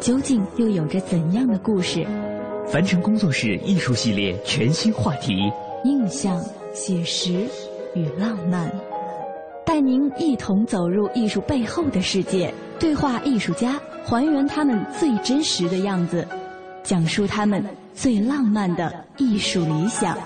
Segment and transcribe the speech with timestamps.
[0.00, 2.06] 究竟又有着怎样的故事？
[2.66, 5.50] 凡尘工作室艺术系列全新话题：
[5.84, 6.42] 印象、
[6.72, 7.46] 写实
[7.94, 8.70] 与浪漫，
[9.64, 16.26] 带您一同走入艺术背后的世界，对话艺术家，还原他们最真实的样子，
[16.82, 17.64] 讲述他们
[17.94, 20.16] 最浪漫的艺术理想。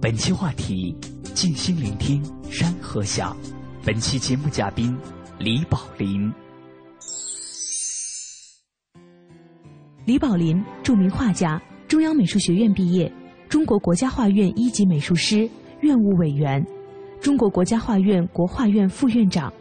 [0.00, 0.96] 本期话题：
[1.34, 3.34] 静心聆听山河下。
[3.84, 4.94] 本期节目嘉宾
[5.40, 6.32] 李宝林。
[10.04, 13.12] 李宝林，著名画家，中央美术学院毕业，
[13.48, 15.48] 中国国家画院一级美术师、
[15.80, 16.66] 院务委员，
[17.20, 19.52] 中国国家画院国画院副院长，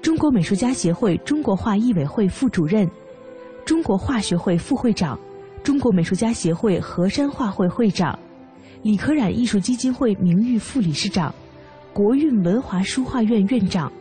[0.00, 2.88] 中国美术家协会中国画艺委会副主任，
[3.64, 5.18] 中国画学会副会长，
[5.64, 8.16] 中国美术家协会河山画会会长，
[8.82, 11.34] 李可染艺术基金会名誉副理事长。
[11.92, 13.92] 国韵文华书画院院长，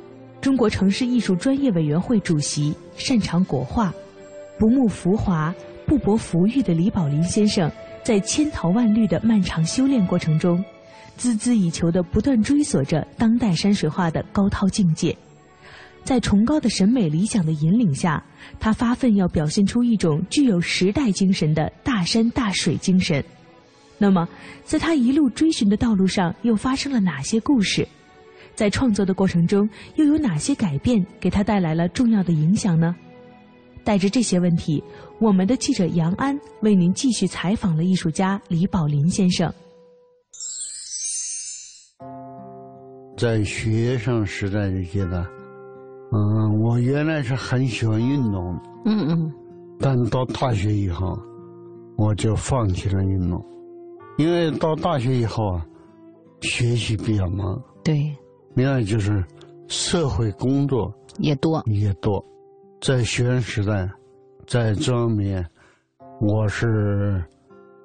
[0.44, 3.94] 中国城市艺术专业委员会主席，擅长国画，
[4.60, 5.56] 不慕浮华，
[5.88, 7.72] 不博浮誉的李宝林先生，
[8.04, 10.62] 在千淘万虑的漫长修炼过程中，
[11.18, 15.16] 孜孜以求的不断追索着当代山水画的高涛境界，
[16.04, 18.22] 在崇高的审美理想的引领下，
[18.60, 23.24] 他发奋要表现出一种具有时代精神的大山大水精神。
[23.98, 24.28] 那么，
[24.66, 27.88] 在他一路追寻的道路上，又发生了哪些故事？
[28.56, 32.96] 在创作的过程中，又有哪些改变给他带来了重要的影响呢？
[33.84, 34.82] 带着这些问题，
[35.20, 39.52] 我们的记者杨安为您继续采访了艺术家李宝林先生。
[43.18, 45.26] 在学生时代的阶段，
[46.12, 49.34] 嗯，我原来是很喜欢运动，嗯嗯，
[49.80, 51.18] 但到大学以后，
[51.98, 53.44] 我就放弃了运动。
[54.18, 55.66] 因为到大学以后啊，
[56.42, 58.16] 学习比较忙，对，
[58.56, 59.24] 另外就是
[59.68, 61.62] 社会工作也多。
[61.66, 62.24] 也多，
[62.82, 63.90] 在学生时代，
[64.48, 65.46] 在这方面，
[66.20, 67.24] 我是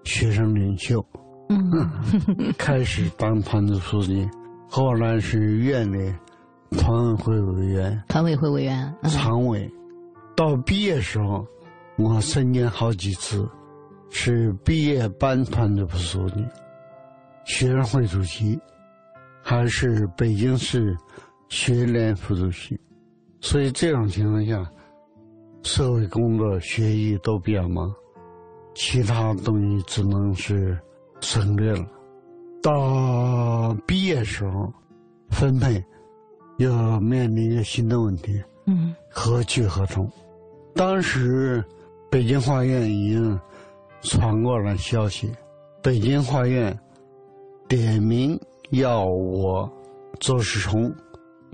[0.04, 1.04] 学生领袖，
[1.48, 1.70] 嗯，
[2.58, 4.28] 开始当团组书记，
[4.68, 6.12] 后来是院里
[6.72, 9.70] 团委会委员，团委会委员，常委，
[10.36, 11.46] 到毕业时候，
[11.96, 13.48] 我身兼好几次。
[14.10, 16.42] 是毕业班团的副书记、
[17.44, 18.58] 学生会主席，
[19.48, 20.94] 还是北京市
[21.48, 22.78] 学联副主席，
[23.41, 24.70] 所以这种情况下，
[25.62, 27.91] 社会工作、学习都比较忙，
[28.75, 30.78] 其他东西只能是
[31.22, 31.87] 省略了。
[32.62, 34.70] 到毕业时候，
[35.31, 35.82] 分配
[36.58, 40.06] 要面临一个新的问题：嗯，何去何从？
[40.75, 41.64] 当时
[42.10, 43.41] 北京画院已经。
[44.03, 45.28] 传过来消息，
[45.82, 46.78] 北京画院
[47.66, 48.38] 点名
[48.70, 49.70] 要我
[50.20, 50.94] 周世聪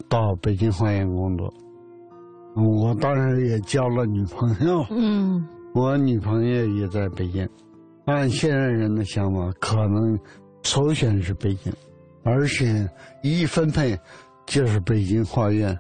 [0.09, 1.53] 到北京画院工作。
[2.57, 7.49] 我当时也交了女朋友，嗯，我女朋友也在北京。
[8.07, 10.19] 按现在人的想法，可能
[10.63, 11.73] 首选是北京，
[12.23, 12.89] 而且
[13.23, 13.99] 一分配
[14.47, 15.77] 就是北京画院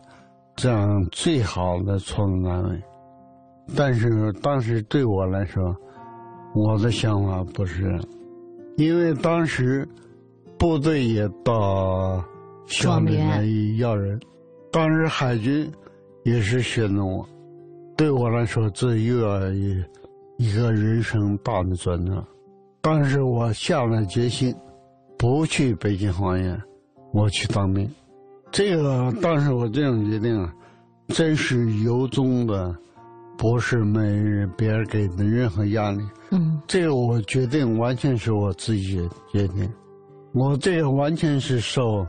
[0.56, 2.82] 这样最好的创作单位。
[3.76, 5.74] 但是当时对我来说，
[6.54, 7.98] 我的想法不是，
[8.76, 9.88] 因为当时
[10.64, 12.24] 部队也到
[12.64, 13.44] 校里来
[13.76, 14.18] 要人，
[14.72, 15.70] 当时海军
[16.22, 17.28] 也是选择我，
[17.94, 19.84] 对我来说这又要一
[20.38, 22.24] 一个人生大的转折。
[22.80, 24.54] 当时我下了决心，
[25.18, 26.58] 不去北京画院，
[27.12, 27.86] 我去当兵。
[28.50, 30.50] 这个当时我这种决定啊，
[31.08, 32.74] 真是由衷的。
[33.36, 36.00] 不是没人别人给的任何压力，
[36.30, 39.68] 嗯，这个我决定完全是我自己决定，
[40.34, 42.04] 我这个完全是受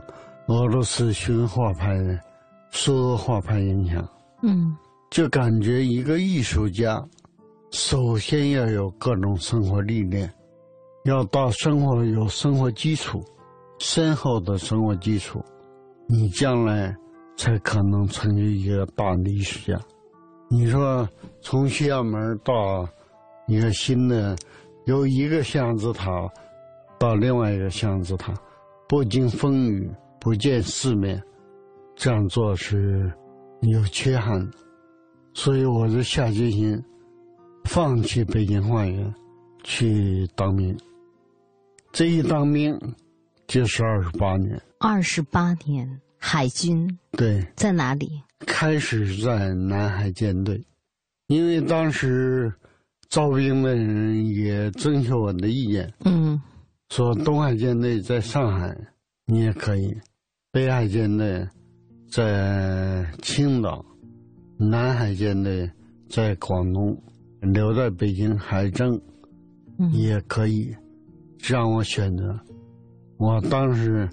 [0.48, 2.18] 俄罗斯学画派的
[2.70, 4.06] 苏俄画派影响，
[4.42, 4.76] 嗯，
[5.10, 7.00] 就感觉一个艺术家，
[7.70, 10.28] 首先要有各种生活历练，
[11.04, 13.22] 要到生活有生活基础，
[13.78, 15.40] 深厚的生活基础，
[16.08, 16.92] 你将来
[17.36, 19.80] 才可能成为一个大的艺术家。
[20.48, 21.08] 你说
[21.40, 22.88] 从西校门到
[23.46, 24.36] 一个新的，
[24.86, 26.28] 由一个象字塔
[26.98, 28.34] 到另外一个巷子，他，
[28.88, 29.90] 不经风雨，
[30.20, 31.22] 不见世面，
[31.94, 33.12] 这样做是
[33.60, 34.58] 有缺憾的。
[35.34, 36.82] 所以我就下决心
[37.64, 39.14] 放弃北京花园，
[39.64, 40.76] 去当兵。
[41.92, 42.78] 这一当兵
[43.46, 44.60] 就是二十八年。
[44.78, 48.10] 二十八年，海军对，在哪里？
[48.40, 50.62] 开始在南海舰队，
[51.26, 52.52] 因为当时
[53.08, 56.40] 招兵的人也征求我的意见，嗯
[56.90, 58.76] 说东海舰队在上海
[59.26, 59.94] 你也可以，
[60.52, 61.46] 北海舰队
[62.10, 63.84] 在青岛。
[64.58, 65.70] 南海舰队
[66.08, 66.96] 在广东，
[67.42, 68.98] 留在北京海政
[69.78, 70.74] 嗯也可以，
[71.38, 72.34] 让我选择。
[73.18, 74.08] 我当时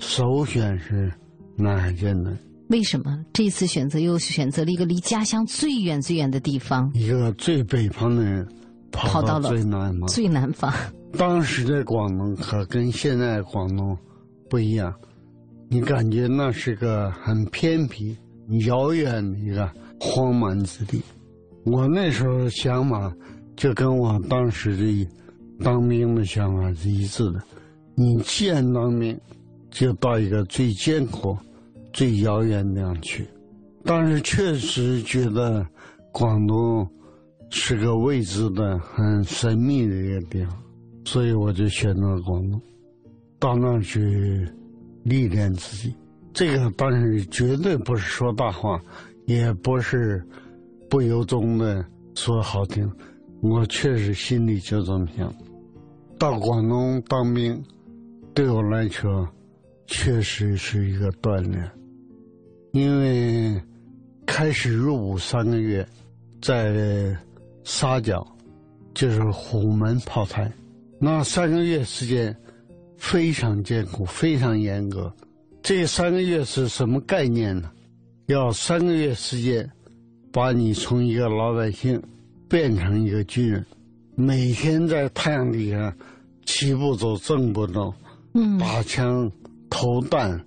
[0.00, 1.12] 首选是
[1.56, 2.32] 南海舰队，
[2.70, 8.44] 为什么这次选择又选择了一个离家乡最远最远的地方，一个最北方的人
[8.90, 10.08] 跑到跑到了最南方。
[10.08, 10.72] 最南方？
[11.16, 13.96] 当时的广东可跟现在广东
[14.48, 14.92] 不一样，
[15.68, 18.16] 你感觉那是个很偏僻、
[18.66, 19.70] 遥远的一个
[20.00, 21.00] 荒蛮之地。
[21.64, 23.14] 我那时候想法
[23.56, 25.08] 就跟我当时的
[25.62, 27.42] 当兵的想法是一致的。
[27.94, 29.18] 你既然当兵，
[29.70, 31.36] 就到一个最艰苦、
[31.92, 33.26] 最遥远的地方去。
[33.84, 35.64] 当时确实觉得
[36.12, 36.88] 广东
[37.50, 40.63] 是个未知的、很神秘的一个地方。
[41.04, 42.60] 所以我就选择了广东，
[43.38, 44.48] 到那儿去
[45.02, 45.94] 历练自己。
[46.32, 48.80] 这个当然绝对不是说大话，
[49.26, 50.26] 也不是
[50.90, 51.84] 不由衷的
[52.14, 52.90] 说好听，
[53.40, 55.32] 我确实心里就这么想。
[56.18, 57.62] 到广东当兵，
[58.32, 59.28] 对我来说
[59.86, 61.70] 确实是一个锻炼，
[62.72, 63.60] 因为
[64.24, 65.86] 开始入伍三个月，
[66.40, 67.16] 在
[67.62, 68.26] 沙角，
[68.94, 70.50] 就是虎门炮台。
[71.04, 72.34] 那三个月时间
[72.96, 75.12] 非常艰苦，非常严格。
[75.62, 77.70] 这三个月是什么概念呢？
[78.24, 79.70] 要三个月时间，
[80.32, 82.02] 把你从一个老百姓
[82.48, 83.62] 变成一个军人，
[84.14, 85.94] 每天在太阳底下
[86.46, 87.92] 齐步走，正步走，
[88.32, 89.30] 嗯打枪、
[89.68, 90.42] 投弹，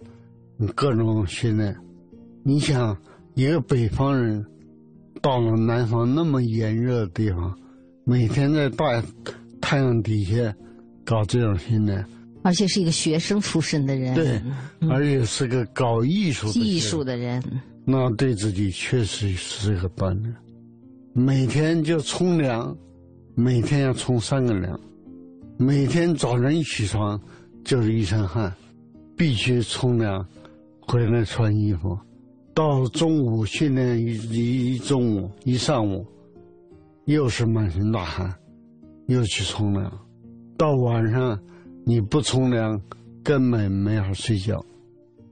[0.73, 1.77] 各种训练。
[2.41, 2.97] 你想，
[3.35, 4.43] 一个北方人
[5.21, 7.55] 到了南方那么炎热的地方，
[8.05, 9.03] 每天在大
[9.67, 10.55] 太阳底下
[11.03, 12.01] 搞这种训练，
[12.41, 14.41] 而且是一个学生出身的人，对，
[14.89, 17.43] 而且是个搞艺术艺术的人，
[17.83, 20.33] 那对自己确实是个锻炼。
[21.11, 22.73] 每天就冲凉，
[23.35, 24.79] 每天要冲三个凉，
[25.57, 27.19] 每天早晨一起床
[27.65, 28.49] 就是一身汗，
[29.17, 30.25] 必须冲凉，
[30.79, 31.99] 回来穿衣服。
[32.53, 36.07] 到中午训练一一一中午一上午，
[37.03, 38.33] 又是满身大汗，
[39.07, 39.91] 又去冲凉。
[40.57, 41.37] 到晚上
[41.85, 42.79] 你不冲凉，
[43.23, 44.63] 根本没法睡觉。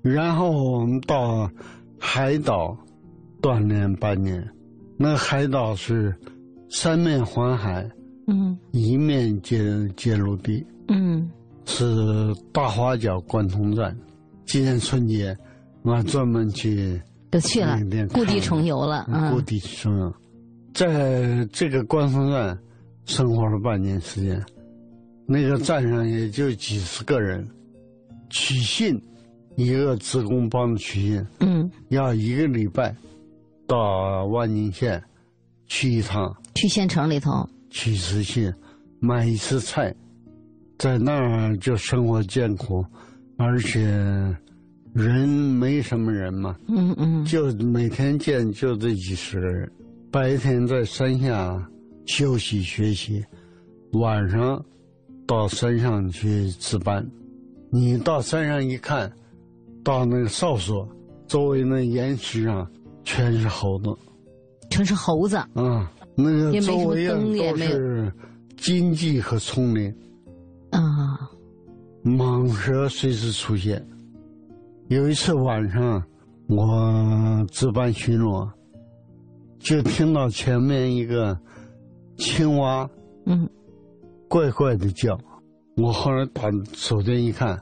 [0.02, 1.50] 然后我们到
[2.00, 2.78] 海岛
[3.42, 4.48] 锻炼半年，
[4.98, 6.16] 那海岛是
[6.70, 7.90] 三面环海，
[8.28, 9.64] 嗯一面接
[9.96, 11.30] 接陆地，嗯
[11.66, 11.84] 是
[12.52, 13.96] 大花角贯通站。
[14.46, 15.36] 今年春节，
[15.82, 17.02] 我专门去
[17.32, 17.80] 都去了
[18.14, 20.14] 故地重游了，嗯故地重游，
[20.74, 22.56] 在这个贯通站
[23.06, 24.44] 生活了半年时间，
[25.26, 27.48] 那个站上也就几十个人，
[28.30, 29.00] 取信，
[29.56, 32.96] 一个职工帮着取信，嗯，要一个礼拜
[33.68, 35.02] 到万宁县
[35.68, 36.36] 去一趟。
[36.56, 38.52] 去县城里头，取一次信，
[39.00, 39.94] 买一次菜，
[40.78, 42.84] 在那儿就生活艰苦，
[43.38, 43.82] 而且
[44.94, 47.26] 人没什么人嘛，嗯嗯。
[47.26, 49.72] 就每天见就这几十个人，
[50.12, 51.70] 白天在山下
[52.06, 53.24] 休息学习，
[53.94, 54.64] 晚上
[55.28, 57.06] 到山上去值班。
[57.72, 59.12] 你到山上一看，
[59.84, 60.88] 到那个哨所
[61.28, 62.66] 周围那岩石上
[63.04, 63.96] 全是猴子
[64.70, 68.12] 全是猴子，啊，那个周围啊都是
[68.58, 69.94] 荆棘和丛林，
[70.72, 71.20] 啊，
[72.04, 73.86] 蟒蛇随时出现。
[74.88, 76.04] 有一次晚上，
[76.48, 78.50] 我值班巡逻，
[79.60, 81.38] 就听到前面一个
[82.18, 82.90] 青蛙
[83.26, 83.50] 嗯
[84.28, 85.18] 怪怪的叫。
[85.76, 86.44] 我后来打
[86.74, 87.62] 手电一看，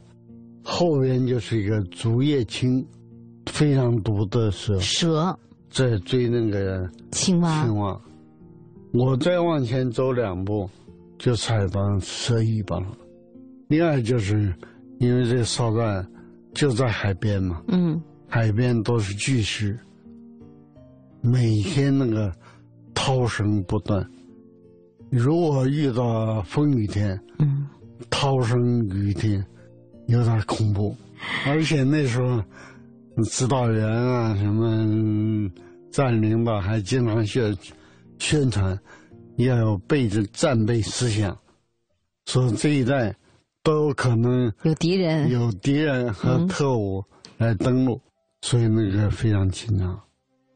[0.63, 2.85] 后边就是一个竹叶青，
[3.47, 5.35] 非常毒的蛇，蛇，
[5.71, 7.63] 在追那个青蛙。
[7.63, 7.99] 青蛙，
[8.93, 10.69] 我再往前走两步，
[11.17, 12.87] 就踩到蛇尾巴了。
[13.67, 14.53] 另外就是
[14.99, 16.07] 因为这哨站
[16.53, 19.75] 就在海边嘛，嗯海边都是巨石，
[21.19, 22.31] 每天那个
[22.93, 24.07] 涛声不断。
[25.15, 27.67] 如果遇到风雨天，嗯，
[28.09, 29.45] 涛声雨天，
[30.07, 30.95] 有点恐怖。
[31.45, 32.43] 而且那时候，
[33.25, 35.47] 指导员啊，什么
[35.91, 37.55] 站领导还经常宣
[38.17, 38.75] 宣传，
[39.37, 41.37] 要有备战战备思想，
[42.25, 43.15] 说这一带
[43.61, 45.29] 都有可能有敌人。
[45.29, 47.03] 有敌人和特务
[47.37, 48.01] 来登陆，
[48.41, 50.01] 所以那个非常紧张。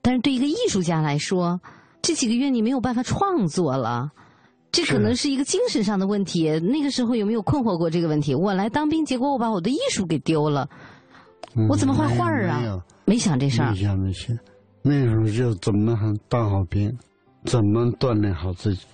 [0.02, 1.62] 但是对一个艺术家来说，
[2.02, 4.12] 这几个月你没有办法创作了，
[4.72, 6.50] 这可能是一个精神上的问题。
[6.60, 8.36] 那个时候有没有困惑过这个问题？
[8.36, 10.70] 我来当兵，结果我把我的艺术给丢了，
[11.56, 13.78] 嗯我怎么画画儿啊没有没想这事儿没。
[13.78, 14.38] 想这些，
[14.82, 15.98] 那时候就怎么
[16.30, 16.96] 当好兵，
[17.46, 18.86] 怎么锻炼好自己。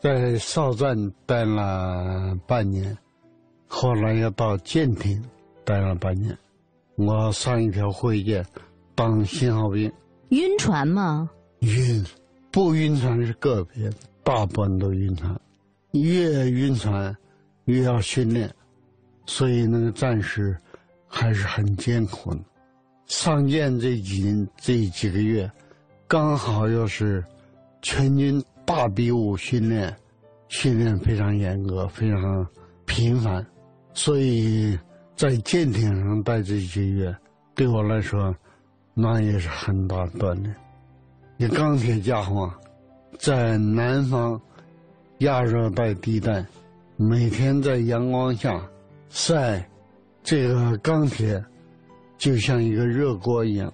[0.00, 0.96] 在哨站
[1.26, 2.96] 待了半年，
[3.68, 5.22] 后来又到舰艇
[5.64, 6.36] 待了半年。
[6.96, 8.44] 我上一条会舰
[8.94, 9.90] 当信号兵，
[10.30, 11.30] 晕船吗？
[11.60, 12.04] 晕，
[12.50, 13.90] 不晕船是个别，
[14.30, 15.36] 大部分都晕船。
[15.90, 17.12] 越晕船，
[17.64, 18.48] 越要训练，
[19.26, 20.56] 所以那个战士
[21.08, 22.40] 还是很艰苦的。
[23.06, 25.50] 上舰这几年这几个月，
[26.06, 27.24] 刚好又是
[27.82, 29.92] 全军大比武训练，
[30.46, 32.46] 训练非常严格，非常
[32.86, 33.44] 频繁，
[33.94, 34.78] 所以
[35.16, 37.16] 在舰艇上待这几个月，
[37.56, 38.32] 对我来说，
[38.94, 40.54] 那也是很大锻炼。
[41.36, 42.48] 你钢铁家伙，
[43.20, 44.40] 在南方
[45.18, 46.42] 亚热带地带，
[46.96, 48.58] 每天在阳光下
[49.10, 49.68] 晒，
[50.22, 51.44] 这个钢铁
[52.16, 53.70] 就像一个热锅一样，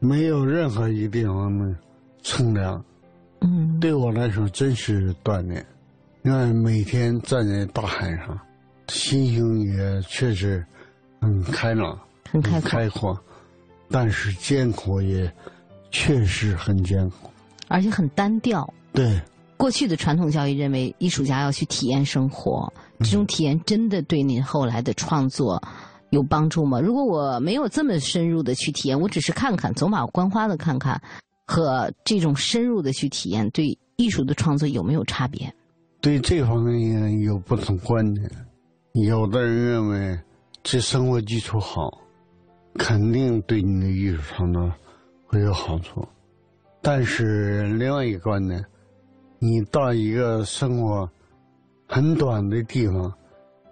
[0.00, 1.74] 没有任何一个地方能
[2.22, 2.84] 乘凉。
[3.40, 5.64] 嗯，对我来说，真是锻炼。
[6.22, 8.38] 因为每天站在大海上，
[8.88, 10.62] 心胸也确实
[11.22, 11.98] 很开朗、
[12.30, 12.68] 很开阔。
[12.68, 13.18] 开阔，
[13.88, 15.32] 但是艰苦也
[15.90, 17.30] 确实很艰苦。
[17.68, 18.70] 而且很单调。
[18.92, 19.20] 对，
[19.56, 25.62] 过去的传统教育认为，艺术家要去体验生活，这种体验真的对您后来的创作
[26.10, 26.80] 有帮助吗？
[26.80, 31.00] 如果我没有这么深入的去体验，我只是看看，走马观花的看看，
[31.46, 35.52] 和这种深入的去体验，对艺术的创作有没有差别？
[36.00, 38.30] 对这方面有不同观点。
[39.06, 40.18] 有的人认为，
[40.62, 41.96] 这生活基础好，
[42.74, 44.72] 肯定对你的艺术创作
[45.26, 46.04] 会有好处。
[46.82, 48.64] 但是另外一个观点，
[49.40, 51.10] 你到一个生活
[51.88, 53.12] 很短的地方，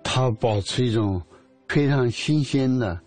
[0.02, 1.22] 它保持一种
[1.68, 2.98] 非常新鲜的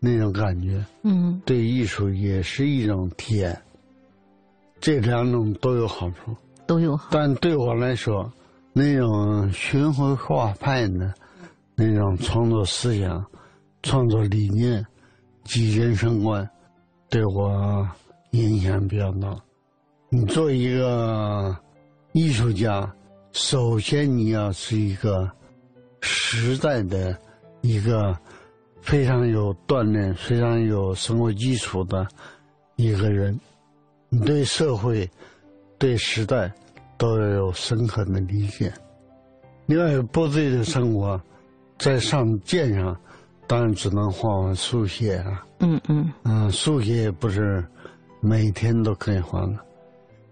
[0.00, 3.56] 那种感觉，嗯对艺术也是一种体验。
[4.80, 6.36] 这两种都有好处。
[6.66, 7.08] 都有好。
[7.12, 8.30] 但对我来说，
[8.72, 11.14] 那种巡回画派的
[11.74, 13.24] 那种创作思想、
[13.82, 14.84] 创作理念
[15.44, 16.48] 及人生观，
[17.08, 17.88] 对我
[18.32, 19.34] 影响比较大。
[20.10, 21.56] 你做一个
[22.18, 22.92] 艺术家，
[23.30, 25.30] 首先你要是一个
[26.00, 27.16] 时代的
[27.60, 28.12] 一个
[28.80, 32.04] 非常有锻炼、非常有生活基础的
[32.74, 33.38] 一个人，
[34.08, 35.08] 你对社会、
[35.78, 36.52] 对时代
[36.96, 38.72] 都要有深刻的理解。
[39.66, 41.20] 另外，部队的生活，
[41.78, 43.00] 在上舰上，
[43.46, 47.64] 当然只能画画速写啊，嗯嗯嗯，速写也不是
[48.20, 49.54] 每天都可以画的。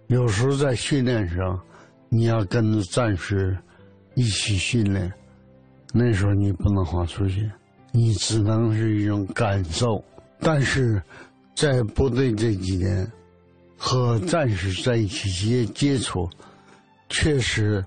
[0.07, 1.57] 有时候在训练上，
[2.09, 3.57] 你要跟着战士
[4.15, 5.11] 一起训练，
[5.93, 7.51] 那时候你不能画速写，
[7.91, 10.03] 你只能是一种感受。
[10.39, 11.01] 但是
[11.55, 13.11] 在部队这几年，
[13.77, 16.29] 和战士在一起接接触，
[17.09, 17.83] 确实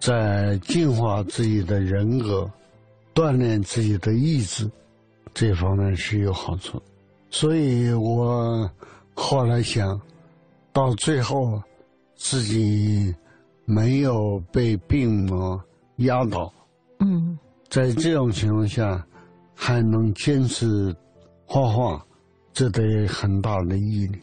[0.00, 2.50] 在净化自己的人格、
[3.14, 4.70] 锻炼自己的意志
[5.34, 6.80] 这方面是有好处。
[7.30, 8.70] 所以我
[9.14, 10.00] 后来想，
[10.72, 11.62] 到最后
[12.16, 13.14] 自己
[13.70, 15.62] 没有被病魔
[15.96, 16.50] 压倒，
[17.00, 19.06] 嗯，在这种情况下
[19.54, 20.96] 还能坚持
[21.44, 22.02] 画画，
[22.54, 24.18] 这得很大的毅力。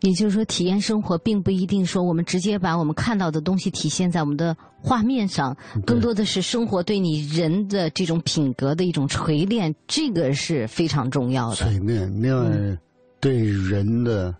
[0.00, 11.56] 也就是说，体验生活并不一定说我们直接把我们看到的东西体现在我们的画面上，更多的是生活对你人的这种品格的一种锤炼，这个是非常重要的。
[11.56, 12.78] 锤炼，另外
[13.20, 14.34] 对人的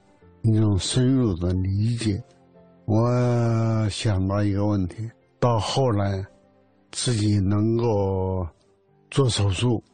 [0.44, 2.18] 一种深入的理解。
[2.90, 6.24] 我想到一个问题，到后来
[6.90, 8.48] 自己能够
[9.10, 9.84] 做手术，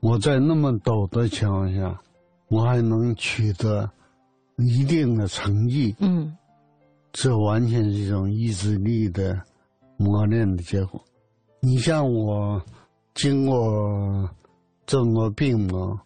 [0.00, 2.00] 我在那么陡的情况下，
[2.48, 3.90] 我还能取得
[4.56, 6.34] 一定的成绩，嗯
[7.12, 9.38] 这完全是一种意志力的
[9.98, 10.98] 磨练的结果。
[11.60, 12.62] 你像我，
[13.12, 14.26] 经过
[14.86, 16.00] 这么多病魔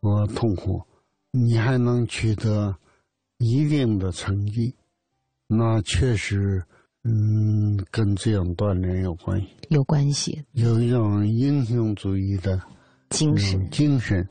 [0.00, 0.82] 和痛苦，
[1.30, 2.74] 你还能取得
[3.38, 4.74] 一定的成绩，
[5.48, 6.62] 那确实，
[7.04, 12.60] 嗯，跟这种锻炼有关系，有关系，有一种英雄主义的
[13.08, 13.58] 精神。
[13.58, 14.28] 嗯精神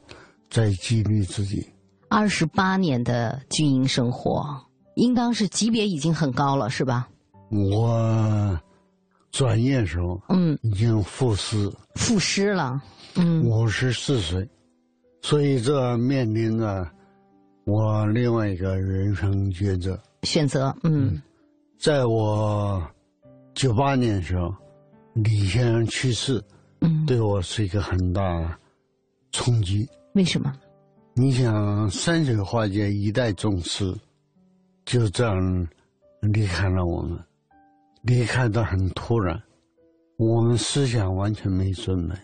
[0.49, 1.67] 在激励自己。
[2.09, 4.45] 二十八年的军营生活，
[4.95, 7.09] 应当是级别已经很高了，是吧？
[7.49, 8.59] 我
[9.31, 12.81] 转业时候嗯，已经副师赋诗了。
[13.15, 14.47] 嗯五十四岁，
[15.21, 16.87] 所以这面临着
[17.65, 19.99] 我另外一个人生抉择。
[20.23, 21.21] 选择，嗯。
[21.77, 22.81] 在我
[23.53, 24.53] 九八年的时候，
[25.13, 26.43] 李先生去世，
[26.81, 28.55] 嗯，对我是一个很大的
[29.31, 29.87] 冲击。
[30.13, 30.51] 为什么？
[31.13, 33.95] 你想，山水画界一代宗师，
[34.85, 35.67] 就这样
[36.21, 37.19] 离开了我们，
[38.01, 39.39] 离开的很突然，
[40.17, 42.15] 我们思想完全没准备，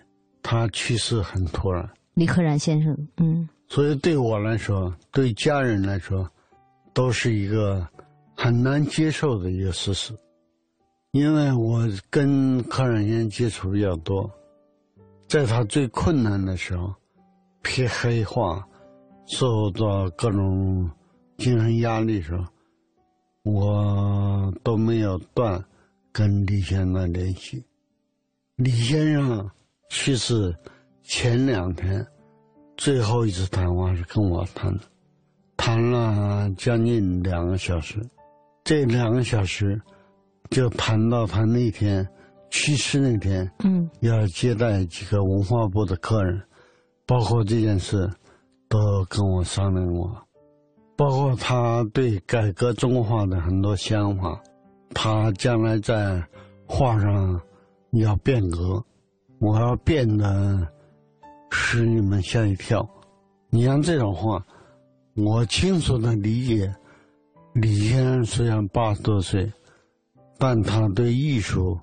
[0.41, 3.47] 他去世很突然，李可染先生，嗯。
[3.67, 6.27] 所以对我来说，对家人来说，
[6.93, 7.87] 都是一个
[8.35, 10.13] 很难接受的一个事实，
[11.11, 14.29] 因为我跟柯染先接触比较多，
[15.27, 16.93] 在他最困难的时候，
[17.61, 18.63] 批黑化，
[19.25, 20.89] 受到各种
[21.37, 22.45] 精神压力的时候，
[23.43, 25.63] 我都没有断
[26.11, 27.63] 跟李先生联系。
[28.55, 29.49] 李先生
[29.89, 30.55] 去世
[31.01, 32.05] 前两天，
[32.77, 34.83] 最后一次谈话是跟我谈的，
[35.57, 37.99] 谈了将近两个小时。
[38.63, 39.79] 这两个小时
[40.49, 42.07] 就谈到他那天
[42.49, 46.41] 去世那天嗯要接待几个文化部的客人，
[47.05, 48.09] 包括这件事
[48.69, 48.79] 都
[49.09, 50.09] 跟我商量过，
[50.95, 54.41] 包括他对改革中国画的很多想法，
[54.93, 56.23] 他将来在
[56.65, 57.41] 画上
[57.91, 58.81] 要变革，
[59.39, 60.65] 我要变得
[61.49, 62.87] 使你们吓一跳。
[63.49, 64.43] 你像这种话，
[65.15, 66.73] 我清楚的理解。
[67.53, 69.51] 李先生虽然八十多岁，
[70.39, 71.79] 但他对艺术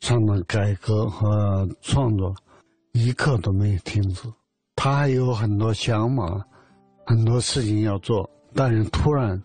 [0.00, 2.34] 上的改革和创作
[2.92, 4.28] 一刻都没有停止。
[4.74, 6.44] 他还有很多想法，
[7.06, 9.40] 很多事情要做，但是突然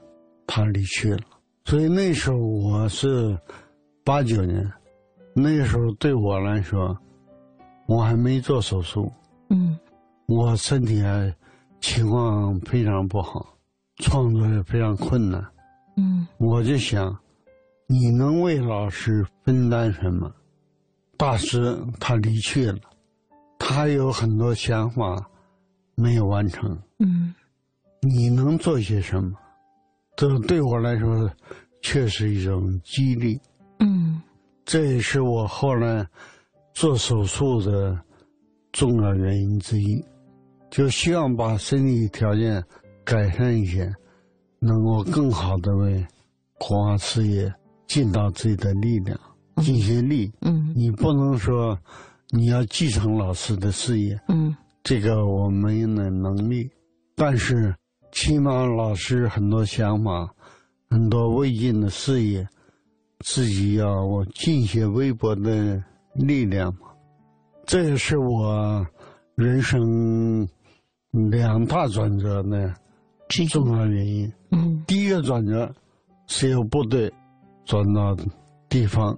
[0.47, 1.21] 他离去了。
[1.65, 3.38] 所以那时候我是
[4.04, 4.67] 八九年，
[5.36, 6.97] 那时候对我来说，
[7.86, 9.12] 我还没做手术，
[9.50, 9.78] 嗯
[10.26, 11.32] 我身体还
[11.80, 13.56] 情况非常不好，
[13.98, 15.46] 创作也非常困难。
[15.96, 17.18] 嗯我就想，
[17.88, 20.32] 你能为老师分担什么？
[21.18, 22.80] 大师他离去了，
[23.58, 25.20] 他有很多想法
[25.96, 27.34] 没有完成，嗯
[28.02, 29.32] 你能做些什么？
[30.16, 31.30] 这对我来说，
[31.82, 33.40] 却是一种激励。
[33.80, 34.22] 嗯
[34.66, 36.06] 这也是我后来
[36.74, 37.98] 做手术的
[38.72, 40.04] 重要原因之一，
[40.69, 42.63] 就希望把身体条件
[43.03, 43.91] 改善一些，
[44.60, 46.06] 能够更好的为
[46.60, 47.53] 国画事业
[47.88, 49.17] 尽到自己的力量，
[49.58, 50.32] 尽些力。
[50.41, 51.77] 嗯你不能说
[52.30, 56.69] 你要继承老师的事业，嗯这个我没那能力，
[57.15, 57.73] 但是
[58.12, 60.30] 起码老师很多想法，
[60.89, 62.47] 很多未尽的事业，
[63.19, 65.82] 自己要我尽些微薄的
[66.13, 66.82] 力量嘛。
[67.65, 68.86] 这也是我
[69.36, 70.47] 人生
[71.12, 72.74] 两大转折的
[73.28, 74.32] 之一重要原因。
[74.52, 75.70] 嗯第一个转折
[76.28, 77.12] 是由部队
[77.65, 78.15] 转到
[78.70, 79.17] 地方，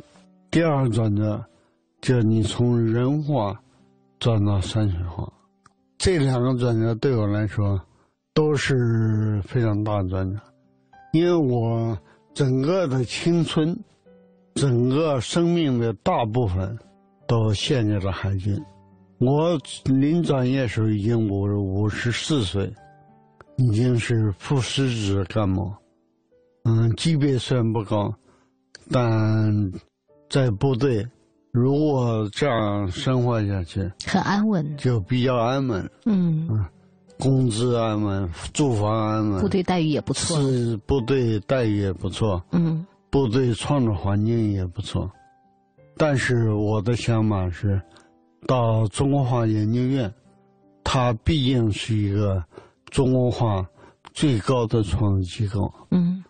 [0.49, 1.43] 第二个转折
[2.01, 3.59] 就你从人化
[4.19, 5.31] 转到山水画，
[5.97, 7.79] 这两个转折对我来说
[8.33, 10.39] 都是非常大的转折，
[11.13, 11.97] 因为我
[12.33, 13.77] 整个的青春，
[14.55, 16.77] 整个生命的大部分
[17.27, 18.57] 都献给了海军。
[19.19, 22.71] 我临转业时候已经五五十四岁，
[23.57, 25.71] 已经是副师职干部。
[26.63, 28.13] 嗯，级别虽然不高，
[28.89, 29.71] 但
[30.29, 31.05] 在部队，
[31.51, 34.77] 如果这样生活下去，很安稳。
[34.77, 36.65] 就比较安稳，嗯，
[37.17, 40.39] 工资安稳，住房安稳，部队待遇也不错。
[40.41, 45.11] 是部队待遇也不错，嗯部队创作环境也不错。
[45.97, 47.81] 但是我的想法是，
[48.47, 50.13] 到中国画研究院，
[50.83, 52.43] 它毕竟是一个
[52.89, 53.65] 中国画
[54.13, 55.73] 最高的创作机构。
[55.91, 56.23] 嗯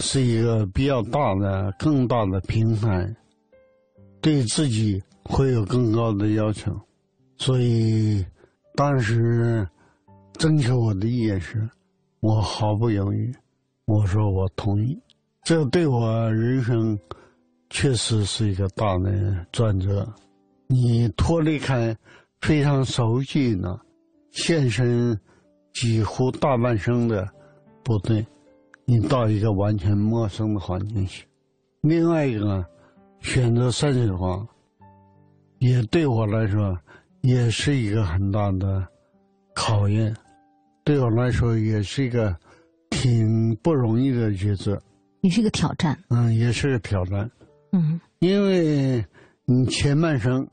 [0.00, 3.16] 是一个比较大的、更大的平台，
[4.20, 6.70] 对自己会有更高的要求，
[7.38, 8.22] 所以
[8.74, 9.66] 当时
[10.34, 11.66] 征求我的意见时，
[12.20, 13.34] 我毫不犹豫，
[13.86, 15.00] 我说我同意。
[15.42, 16.98] 这对我人生
[17.70, 20.06] 确实是一个大的转折。
[20.68, 21.96] 你脱离开
[22.40, 23.78] 非常熟悉的、
[24.32, 25.18] 现身
[25.72, 27.28] 几乎大半生的
[27.84, 28.26] 部队，
[28.84, 31.26] 你到一个完全陌生的环境去。
[31.82, 32.64] 另外一个，
[33.20, 34.44] 选择山水画，
[35.58, 36.76] 也对我来说
[37.20, 38.84] 也是一个很大的
[39.54, 40.14] 考验，
[40.82, 42.34] 对我来说也是一个
[42.90, 44.80] 挺不容易的抉择。
[45.20, 45.96] 也是一个挑战。
[46.08, 47.30] 嗯，也是个挑战。
[47.72, 49.04] 嗯因为
[49.44, 50.46] 你前半生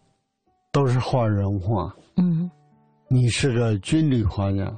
[0.73, 2.51] 都是画人画，嗯。
[3.07, 4.75] 你是个军旅画家，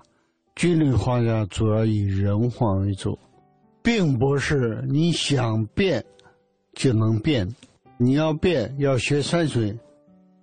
[0.56, 3.18] 军旅画家主要以人画为主，
[3.82, 6.04] 并不是你想变
[6.74, 7.48] 就能变。
[7.98, 9.74] 你要变，要学山水，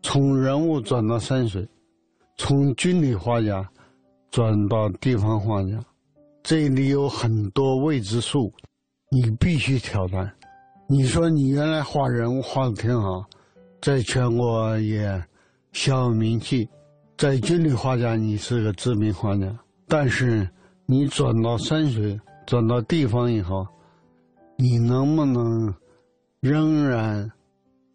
[0.01, 1.69] 从人物转到山水，
[2.39, 3.69] 从军旅画家
[4.31, 5.79] 转到地方画家，
[6.43, 8.51] 这里有很多未知数，
[9.11, 10.33] 你必须挑战。
[10.89, 13.23] 你说你原来画人物画的挺好，
[13.83, 15.23] 在全国也
[15.73, 16.69] 小有名气，
[17.17, 19.59] 在军旅画家你是个知名画家，
[19.89, 20.49] 但是
[20.87, 23.67] 你转到山水、转到地方以后，
[24.57, 25.75] 你能不能
[26.41, 27.31] 仍然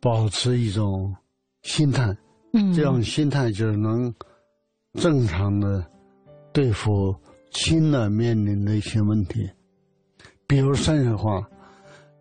[0.02, 1.16] 保持一种
[1.62, 2.16] 心态？
[2.54, 4.14] 嗯，这种心态就是能
[4.94, 5.86] 正常的
[6.52, 7.16] 对付
[7.52, 9.48] 新的面临的一些问题，
[10.48, 11.48] 比如山水画，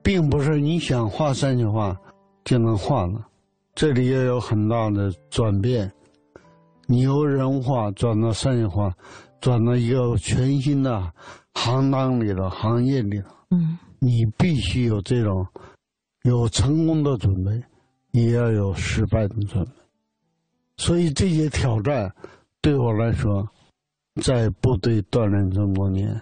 [0.03, 1.97] 并不是你想画山水画
[2.45, 3.27] 就能画了，
[3.77, 5.93] 这里也有很大的转变。
[6.87, 8.91] 你由人化转到商业化，
[9.39, 11.13] 转到一个全新的
[11.53, 15.47] 行当里的行业里头，嗯你必须有这种
[16.23, 17.63] 有成功的准备，
[18.13, 19.71] 也要有失败的准备。
[20.79, 22.11] 所以这些挑战
[22.63, 23.47] 对我来说，
[24.23, 26.19] 在部队锻炼这么多年，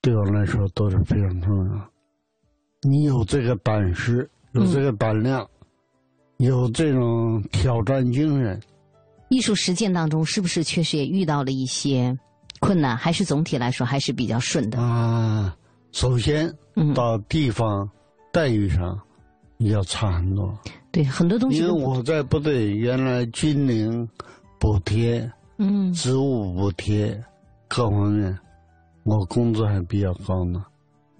[0.00, 1.90] 对我来说都是非常重要。
[2.82, 5.48] 你有这个胆识，有这个胆量，
[6.38, 8.60] 有这种挑战精神，
[9.28, 12.16] 艺术实践当中是不是确实也遇到了一些
[12.60, 12.96] 困难？
[12.96, 14.78] 还是总体来说还是比较顺的？
[14.80, 15.56] 啊，
[15.92, 17.88] 首先嗯，到地方
[18.32, 18.98] 待遇上
[19.58, 20.52] 要差很多，
[20.90, 24.06] 对，很多东西因为我在部队原来军龄
[24.58, 27.18] 补贴、嗯职务补贴
[27.68, 28.36] 各方面，
[29.04, 30.64] 我工资还比较高呢，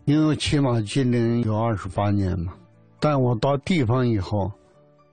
[0.06, 2.52] 因为起码军龄有二十八年嘛。
[2.98, 4.50] 但我到地方以后，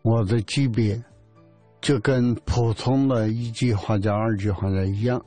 [0.02, 1.02] 我的级别
[1.80, 5.24] 就跟普通的一级画家、二级画家一样。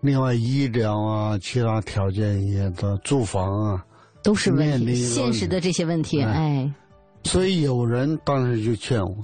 [0.00, 3.84] 另外，医疗啊，其他条件也的住房啊，
[4.22, 6.74] 都是问题，面临现实的这些问题，哎哎，
[7.24, 9.16] 所以有人当时就劝我：“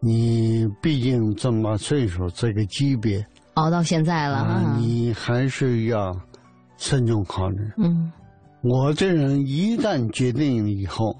[0.00, 6.18] 你毕竟这么大岁数，这个级别熬到现在了你还是要
[6.76, 7.58] 慎重考虑。
[7.76, 8.10] 嗯
[8.62, 11.16] 我这人一旦决定以后，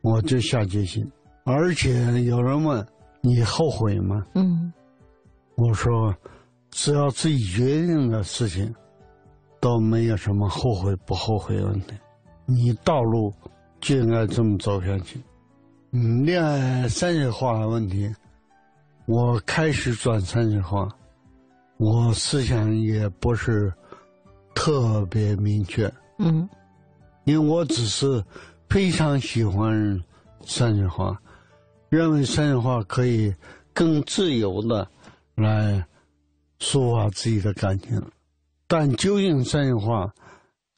[0.00, 1.06] 我就下决心。
[1.46, 2.84] 而且有人问
[3.20, 4.26] 你后悔吗？
[4.34, 4.72] 嗯
[5.54, 6.12] 我说，
[6.70, 8.74] 只要自己决定的事情，
[9.60, 11.94] 都没有什么后悔不后悔的问题。
[12.44, 13.32] 你道路
[13.80, 15.20] 就应该这么走下去。
[15.92, 18.12] 嗯，恋爱山水画的问题，
[19.06, 20.88] 我开始转三句画，
[21.76, 23.72] 我思想也不是
[24.52, 26.46] 特别明确，嗯
[27.24, 28.22] 因为我只是
[28.68, 29.72] 非常喜欢
[30.44, 31.16] 山水画，
[31.88, 33.34] 认为山水画可以
[33.72, 34.88] 更自由的
[35.34, 35.86] 来
[36.58, 38.02] 抒发自己的感情，
[38.66, 40.12] 但究竟山水画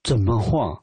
[0.03, 0.79] 怎么画，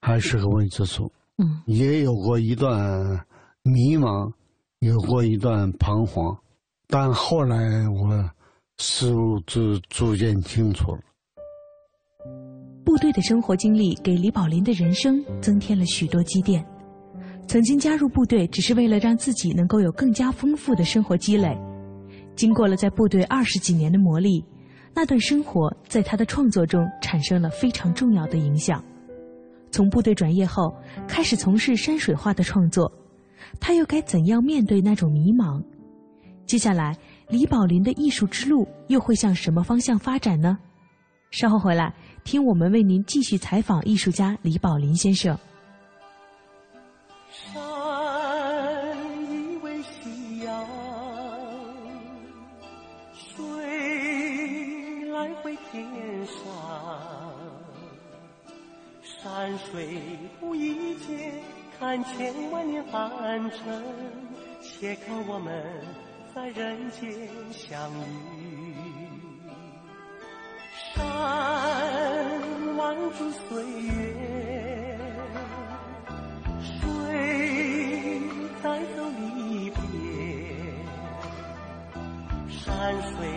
[0.00, 1.12] 还是个未知数。
[1.38, 3.26] 嗯也有过一段
[3.62, 4.32] 迷茫，
[4.80, 6.36] 有过一段彷徨，
[6.88, 7.56] 但后来
[7.88, 8.30] 我
[8.78, 11.00] 思路就逐渐清楚了。
[12.84, 16.64] 部队的生活经历给李宝林的人生增添了许多积淀。
[17.46, 21.54] 曾经加入部队只是为了让自己能够有更加丰富的生活积累，
[22.34, 24.42] 经过了在部队二十几年的磨砺，
[24.94, 28.82] 那段生活在他的创作中产生了非常重要的影响。
[29.70, 30.74] 从部队转业后，
[31.06, 32.90] 开始从事山水画的创作，
[33.60, 35.62] 他又该怎样面对那种迷茫？
[36.46, 36.96] 接下来，
[37.28, 40.58] 李宝林的艺术之路又会向什么方向发展呢？
[41.30, 45.36] 稍后回来，听我们为您继续采访艺术家李宝林先生。
[59.52, 59.98] 山水
[60.40, 61.30] 不一间，
[61.78, 63.10] 看千万年凡
[63.50, 63.84] 尘，
[64.62, 65.62] 且看我们
[66.34, 67.90] 在人间相
[68.48, 68.74] 遇。
[70.94, 74.98] 山万住岁月，
[76.62, 78.22] 水
[78.62, 79.78] 在走离别。
[82.48, 83.28] 山水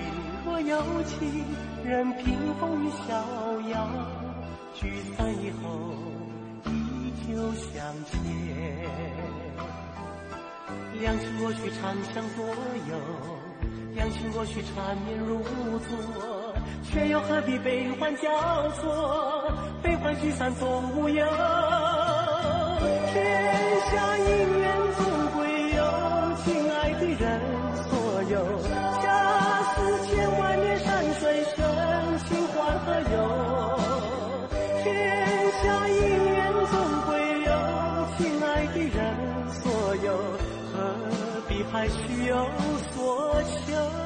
[0.46, 1.44] 若有情，
[1.84, 3.90] 任凭风雨逍遥。
[4.76, 5.70] 聚散以后
[6.66, 7.72] 依旧相
[8.12, 8.20] 见。
[11.00, 12.46] 两情过去长相左
[12.90, 12.96] 右，
[13.96, 15.42] 两情过去缠绵如
[15.80, 18.30] 昨，却又何必悲欢交
[18.72, 19.54] 错？
[19.82, 21.26] 悲欢聚散总无忧，
[23.14, 23.16] 天
[23.86, 24.28] 下姻
[24.60, 25.38] 缘总会
[25.72, 25.80] 有，
[26.44, 27.24] 亲爱的人
[27.88, 28.36] 所有。
[29.02, 29.04] 恰
[29.74, 31.56] 似千万年山水深
[32.28, 33.45] 情换何由？
[43.68, 44.05] 所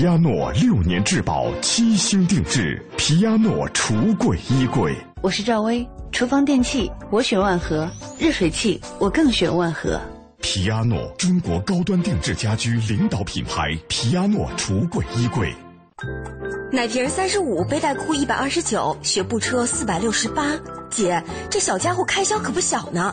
[0.00, 4.96] 皮亚诺六年质保，七星定制，皮亚诺橱柜衣柜。
[5.20, 7.86] 我是赵薇，厨房电器我选万和，
[8.18, 10.00] 热水器我更选万和。
[10.40, 15.54] 皮亚诺，中国高端定制家居领导品牌，皮亚诺橱柜衣柜。
[16.72, 20.58] 奶瓶三十五，背带裤一百二十九，学步车四百六十八。
[20.88, 23.12] 姐，这小家伙开销可不小呢。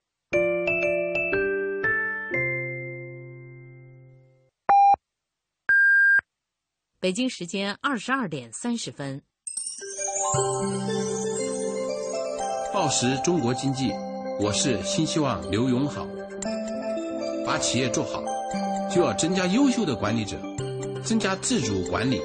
[7.01, 9.23] 北京时间二十二点三十分。
[12.71, 13.91] 报时中国经济，
[14.39, 16.07] 我是新希望刘永好。
[17.43, 18.21] 把企业做好，
[18.87, 20.39] 就要增加优秀的管理者，
[21.03, 22.21] 增加自主管理，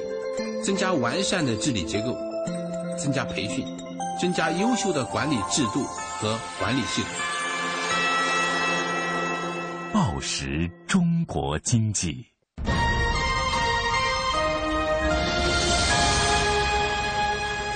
[0.63, 2.15] 增加完善的治理结构，
[2.99, 3.65] 增加培训，
[4.21, 5.83] 增加优秀的管理制度
[6.19, 7.11] 和管理系统。
[9.91, 12.23] 报时中国经济。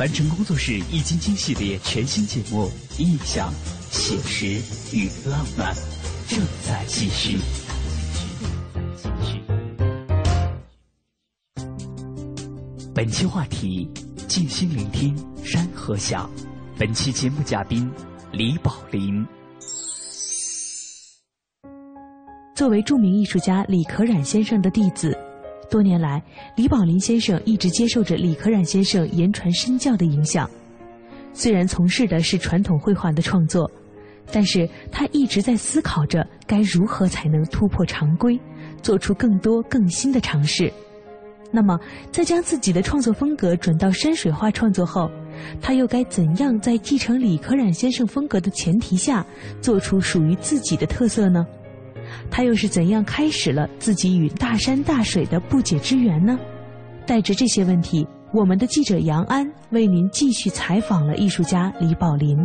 [0.00, 3.52] 完成工作室《易筋经》系列全新节目《意象、
[3.90, 4.46] 写实
[4.96, 5.74] 与浪漫》
[6.26, 7.36] 正在继续。
[12.94, 13.86] 本期话题：
[14.26, 16.30] 静心聆听山河响。
[16.78, 17.86] 本期节目嘉宾
[18.32, 19.22] 李宝林，
[22.56, 25.14] 作为著名艺术家李可染先生的弟子。
[25.70, 26.22] 多年来
[26.56, 30.50] 李宝林先生一直接受着李可染先生言传身教的影响
[31.32, 33.70] 虽然从事的是传统绘画的创作
[34.32, 38.38] 但是他一直在思考着该如何才能突破常规
[38.82, 40.72] 做出更多更新的尝试。
[41.52, 41.78] 那么
[42.12, 45.10] 在将自己的创作风格转到山水画创作后
[45.60, 49.26] 他又该怎样在继承李可染先生风格的前提下
[49.60, 51.44] 做出属于自己的特色呢？
[52.30, 56.38] 他又是怎样开始了自己与大山大水的不解之缘呢？
[57.06, 62.38] 带着这些问题我们的记者杨安为您继续采访了艺术家李宝林。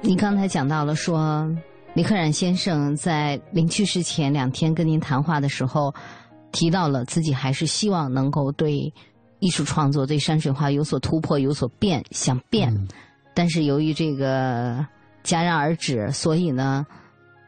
[0.00, 1.48] 您刚才讲到了说
[1.94, 5.94] 李可染先生在临去世前两天跟您谈话的时候
[6.50, 8.92] 提到了自己还是希望能够对
[9.38, 12.74] 艺术创作对山水画有所突破有所变想变。
[13.34, 14.84] 但是由于这个
[15.22, 16.84] 戛然而止所以呢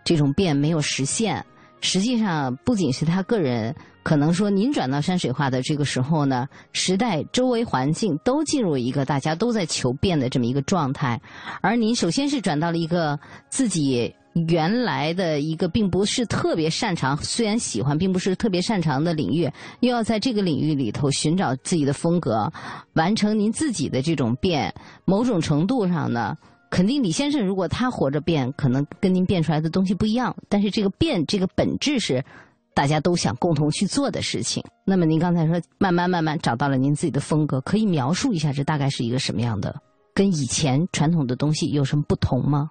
[0.05, 1.45] 这种变没有实现。
[1.83, 11.21] 实际上不仅是他个人可能说您转到山水画的这个时候呢时代周围环境都进入一个大家都在求变的这么一个状态。
[11.61, 14.13] 而您首先是转到了一个自己
[14.49, 22.51] 原来的一个并不是特别擅长虽然喜欢并不是特别擅长的领域又要在这个领域里头寻找自己的风格
[22.95, 24.73] 完成您自己的这种变。
[25.05, 26.37] 某种程度上呢
[26.73, 32.25] 肯定李先生如果他活着变，可能跟您变出来的东西不一样，但是这个变，这个本质是
[32.73, 39.79] 大家都想共同去做的事情，那么您刚才说慢慢慢慢找到了您自己的风格，可以描述一下这大概是一个什么样的。
[40.15, 42.71] 跟以前传统的东西有什么不同吗？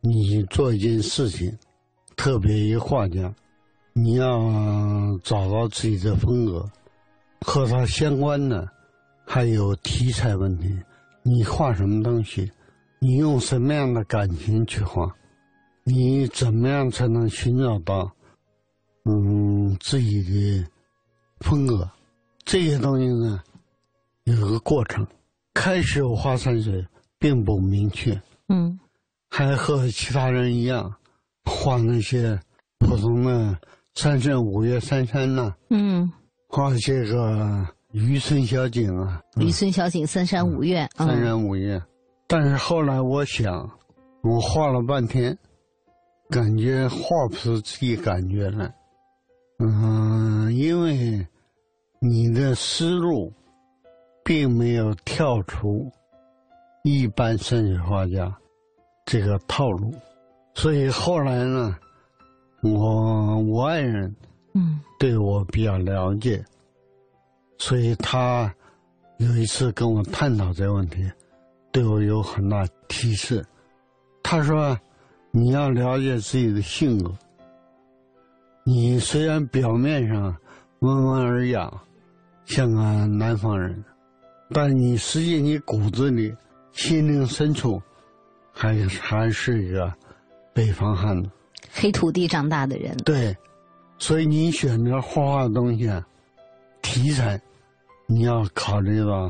[0.00, 1.52] 你做一件事情，
[2.14, 3.34] 特别一个画家，
[3.94, 4.40] 你要
[5.24, 6.64] 找到自己的风格，
[7.40, 8.64] 和他相关的，
[9.26, 10.72] 还有题材问题，
[11.24, 12.48] 你画什么东西？
[13.04, 15.14] 你用什么样的感情去画
[15.82, 18.10] 你怎么样才能寻找到
[19.04, 20.66] 嗯自己的
[21.40, 21.86] 风格？
[22.46, 23.42] 这些东西呢
[24.22, 25.06] 有个过程。
[25.52, 26.82] 开始我画山水
[27.18, 28.18] 并不明确。
[28.48, 28.80] 嗯。
[29.28, 30.90] 还和其他人一样
[31.44, 32.40] 画那些
[32.78, 33.54] 普通的
[33.94, 35.54] 三山五岳三山呐。
[35.68, 36.10] 嗯。
[36.48, 39.20] 画这个渔村小景啊。
[39.36, 41.78] 渔村小景三山五岳三山五岳。
[42.26, 43.70] 但是后来我想，
[44.22, 45.36] 我画了半天，
[46.30, 48.74] 感觉画不出自己感觉来。
[49.58, 51.26] 嗯，因为
[52.00, 53.32] 你的思路
[54.24, 55.90] 并没有跳出
[56.82, 58.34] 一般山水画家
[59.04, 59.94] 这个套路，
[60.54, 61.76] 所以后来呢？
[62.62, 64.16] 我我爱人
[64.54, 66.42] 嗯，对我比较了解，
[67.58, 68.50] 所以他
[69.18, 71.04] 有一次跟我探讨这个问题。
[71.74, 73.44] 对我有很大提示。
[74.22, 74.78] 他说
[75.32, 77.12] 你要了解自己的性格。
[78.62, 80.34] 你虽然表面上
[80.78, 81.68] 温文尔雅
[82.44, 83.84] 像个南方人
[84.50, 86.32] 但你实际你骨子里
[86.70, 87.82] 心灵深处
[88.52, 89.92] 还还是一个
[90.52, 91.28] 北方汉子。
[91.72, 92.96] 黑土地长大的人。
[92.98, 93.36] 对
[93.98, 95.90] 所以你选择画画的东西
[96.82, 97.40] 题材
[98.06, 99.28] 你要考虑到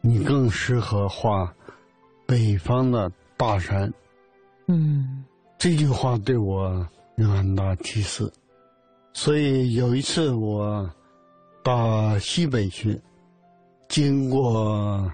[0.00, 1.54] 你更适合画
[2.30, 3.92] 北方的大山
[4.68, 5.24] 嗯。
[5.58, 8.30] 这句话对我有很大提示。
[9.12, 10.88] 所以有一次我
[11.64, 12.98] 到西北去
[13.88, 15.12] 经过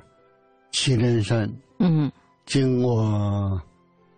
[0.73, 2.13] 祁连山嗯。
[2.45, 3.59] 经过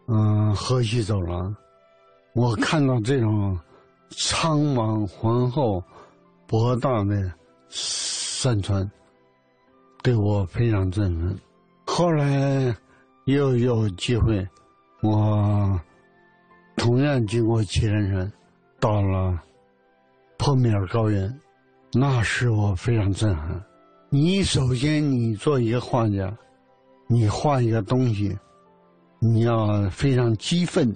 [0.08, 1.54] 嗯河西走廊
[2.34, 3.56] 我看到这种
[4.10, 5.80] 苍茫浑厚
[6.48, 7.32] 博大的
[7.68, 8.90] 山川
[10.02, 11.38] 对我非常振奋
[11.86, 12.74] 后来
[13.34, 14.48] 又有机会，
[15.02, 15.78] 我
[16.78, 18.32] 同样经过祁连山，
[18.80, 19.38] 到了
[20.38, 21.38] 破米尔高原，
[21.92, 23.62] 那是我非常震撼。
[24.08, 26.34] 你首先，你做一个画家，
[27.06, 28.34] 你画一个东西，
[29.18, 30.90] 你要非常激愤，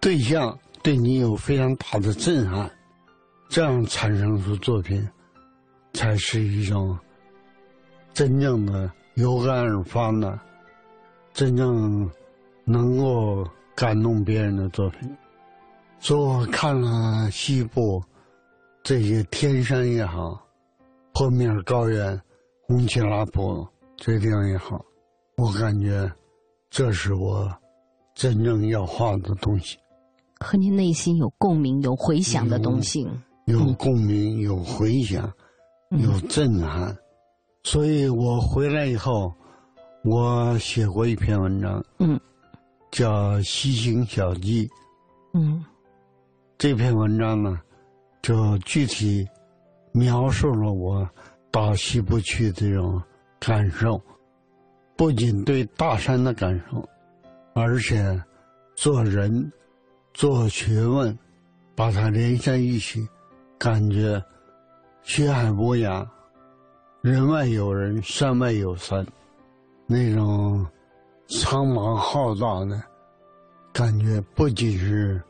[0.00, 2.68] 对象对你有非常大的震撼，
[3.48, 5.08] 这样产生出作品，
[5.92, 6.98] 才是一种
[8.12, 10.36] 真正的有感而发的。
[11.32, 12.10] 真正
[12.64, 15.16] 能够感动别人的作品。
[15.98, 18.02] 所以我看了西部
[18.82, 20.44] 这些天山也好，
[21.12, 22.20] 破米尔高原、
[22.66, 23.66] 红旗拉坡
[23.96, 24.84] 这地方也好，
[25.36, 26.10] 我感觉
[26.70, 27.48] 这是我
[28.14, 29.78] 真正要画的东西。
[30.40, 33.08] 和您内心有共鸣、有回响的东西。
[33.46, 35.32] 有共鸣，有回响，
[35.90, 36.96] 有震撼。
[37.64, 39.32] 所以我回来以后，
[40.04, 42.18] 我写过一篇文章，嗯，
[42.90, 44.66] 叫《西行小记》。
[45.32, 45.64] 嗯，
[46.58, 47.60] 这篇文章呢，
[48.20, 49.24] 就具体
[49.92, 51.08] 描述了我
[51.52, 53.00] 到西部去这种
[53.38, 54.02] 感受，
[54.96, 56.86] 不仅对大山的感受，
[57.54, 58.20] 而且
[58.74, 59.52] 做人、
[60.14, 61.16] 做学问，
[61.76, 63.06] 把它连在一起，
[63.56, 64.20] 感觉
[65.02, 66.04] 学海无涯，
[67.02, 69.06] 人外有人，山外有山，
[69.92, 70.66] 那种
[71.28, 72.82] 苍茫浩大的
[73.74, 75.22] 感觉，不仅是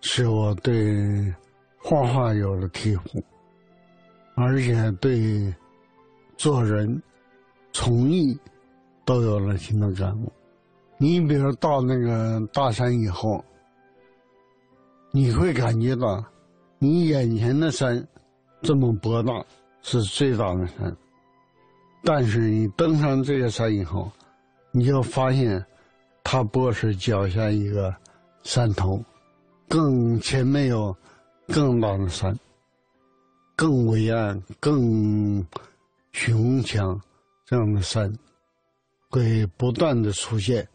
[0.00, 1.34] 使我对
[1.76, 3.24] 画画有了体悟，
[4.36, 5.52] 而且对
[6.36, 7.02] 做人、
[7.72, 8.38] 从艺
[9.04, 10.32] 都有了新的感悟。
[10.96, 13.44] 你比如到那个大山以后，
[15.10, 16.24] 你会感觉到，
[16.78, 18.06] 你眼前的山
[18.62, 19.44] 这么博大，
[19.82, 20.96] 是最大的山。
[22.10, 24.10] 但是你登上这个山以后，
[24.70, 25.62] 你就发现，
[26.24, 27.94] 它不是脚下一个
[28.44, 29.04] 山头，
[29.68, 30.96] 更前面有
[31.48, 32.34] 更大的山，
[33.54, 35.46] 更伟岸、更
[36.12, 36.98] 雄强
[37.44, 38.10] 这样的山
[39.10, 40.66] 会不断的出现。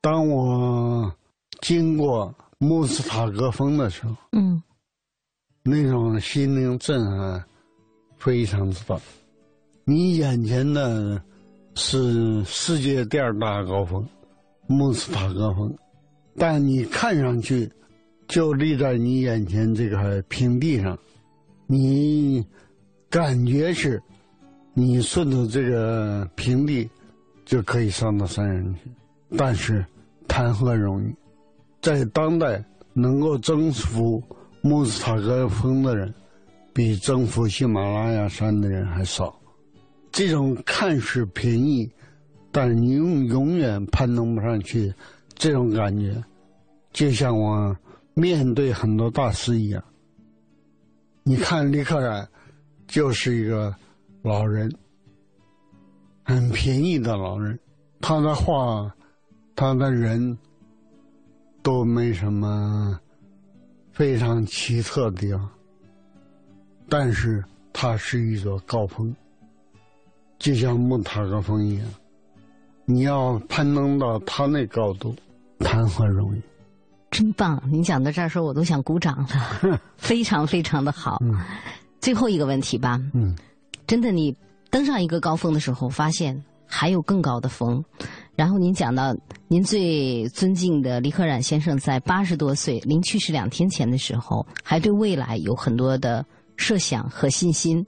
[0.00, 1.14] 当我
[1.60, 4.62] 经过穆斯塔格峰的时候，嗯，
[5.62, 7.44] 那种心灵震撼
[8.16, 8.98] 非常之大。
[9.84, 11.20] 你眼前的
[11.74, 14.06] 是世界第二大高峰
[14.68, 15.74] 穆斯塔格峰，
[16.36, 17.68] 但你看上去
[18.28, 20.96] 就立在你眼前这个平地上，
[21.66, 22.46] 你
[23.10, 24.00] 感觉是，
[24.72, 26.88] 你顺着这个平地
[27.44, 28.80] 就可以上到山上去，
[29.36, 29.84] 但是
[30.28, 31.12] 谈何容易？
[31.80, 34.22] 在当代能够征服
[34.60, 36.14] 穆斯塔格峰的人，
[36.72, 39.36] 比征服喜马拉雅山的人还少。
[40.12, 41.90] 这种看似便宜，
[42.50, 44.92] 但你永永远攀登不上去，
[45.34, 46.22] 这种感觉，
[46.92, 47.74] 就像我
[48.12, 49.82] 面对很多大师一样。
[51.22, 52.28] 你看李可染，
[52.86, 53.74] 就是一个
[54.20, 54.70] 老人，
[56.24, 57.58] 很便宜的老人，
[58.00, 58.94] 他的画，
[59.56, 60.36] 他的人，
[61.62, 63.00] 都没什么
[63.92, 65.50] 非常奇特的地方，
[66.88, 67.42] 但是
[67.72, 69.14] 它是一座高峰。
[70.42, 71.86] 就像木塔格峰一样，
[72.84, 75.14] 你要攀登到它那高度，
[75.60, 76.42] 谈何容易？
[77.12, 77.62] 真棒！
[77.70, 81.22] 您讲到这儿时候，我都想鼓掌了， 非常非常的好。
[82.00, 83.36] 最后一个问题吧，嗯，
[83.86, 84.36] 真的，你
[84.68, 87.80] 登上一个高峰的时候，发现还有更高的峰，
[88.34, 89.14] 然后您讲到
[89.46, 96.26] 您最尊敬的李可染先生，在八十多岁临去世两天前的时候，还对未来有很多的
[96.56, 97.86] 设想和信心。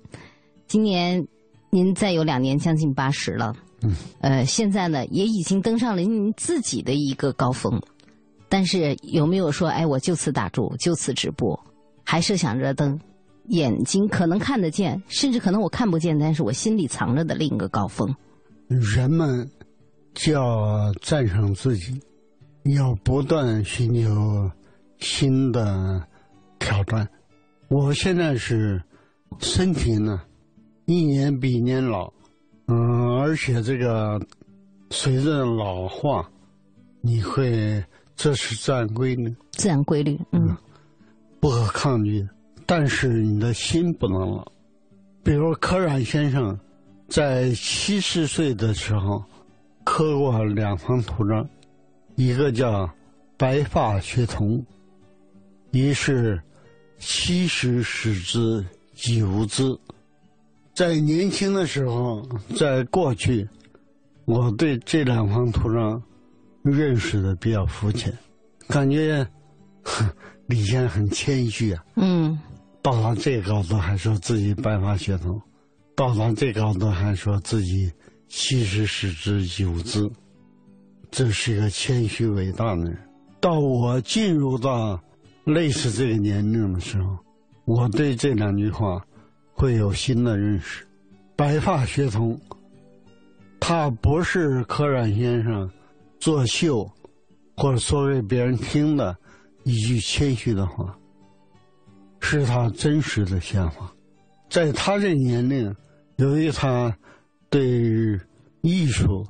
[0.69, 1.27] 今年。
[1.75, 3.53] 您再有两年，将近八十了。
[3.83, 7.83] 嗯，呃，现在呢，也已经登上了您自己的一个高峰，
[8.49, 11.59] 但是有没有说，哎，我就此打住，就此止步？
[12.05, 12.97] 还是想着登
[13.49, 18.15] 眼睛可能看得见，甚至可能我看不见，但是我心里藏着的另一个高峰？
[18.69, 19.51] 人们
[20.15, 22.01] 就要战胜自己，
[22.77, 24.49] 要不断寻求
[24.99, 26.01] 新的
[26.61, 27.09] 挑战。
[27.67, 28.81] 我现在是
[29.41, 30.23] 身体呢。
[30.87, 32.13] 一年比一年老，
[32.67, 34.21] 嗯，而且这个
[34.91, 36.29] 随着老化，
[37.01, 37.83] 你会
[38.15, 40.57] 这是自然规律，自然规律，嗯，
[41.41, 42.27] 不可抗拒。
[42.67, 44.47] 但是你的心不能老。
[45.23, 46.59] 比如柯冉先生，
[47.09, 49.23] 在七十岁的时候，
[49.85, 51.49] 刻过两方图章，
[52.15, 52.89] 一个叫
[53.37, 54.65] “白发学童”，
[55.73, 56.41] 一是
[56.99, 58.65] “七十始知
[58.95, 59.63] 几无知”。
[60.75, 62.21] 在年轻的时候，
[62.57, 63.49] 在过去，
[64.25, 66.03] 我对这两方土壤
[66.65, 68.13] 认识的比较肤浅，
[68.67, 69.25] 感觉
[70.47, 71.85] 李先生很谦虚啊。
[71.95, 72.37] 嗯，
[72.83, 75.41] 到了这高度还说自己白发血统，
[75.95, 77.89] 到了这高度还说自己
[78.27, 80.11] 七十始知九知，
[81.13, 82.99] 这是一个谦虚伟大的人。
[83.41, 85.01] 到我进入到
[85.45, 87.17] 类似这个年龄的时候，
[87.65, 89.01] 我对这两句话。
[89.55, 90.85] 会有新的认识，
[91.37, 92.39] 白发学童，
[93.61, 95.71] 他不是柯冉先生
[96.19, 96.91] 作秀，
[97.57, 99.17] 或者说给别人听的
[99.63, 100.95] 一句谦虚的话，
[102.21, 103.91] 是他真实的想法。
[104.51, 105.75] 在他这年龄，
[106.17, 106.95] 由于他
[107.49, 108.21] 对
[108.61, 109.27] 艺术、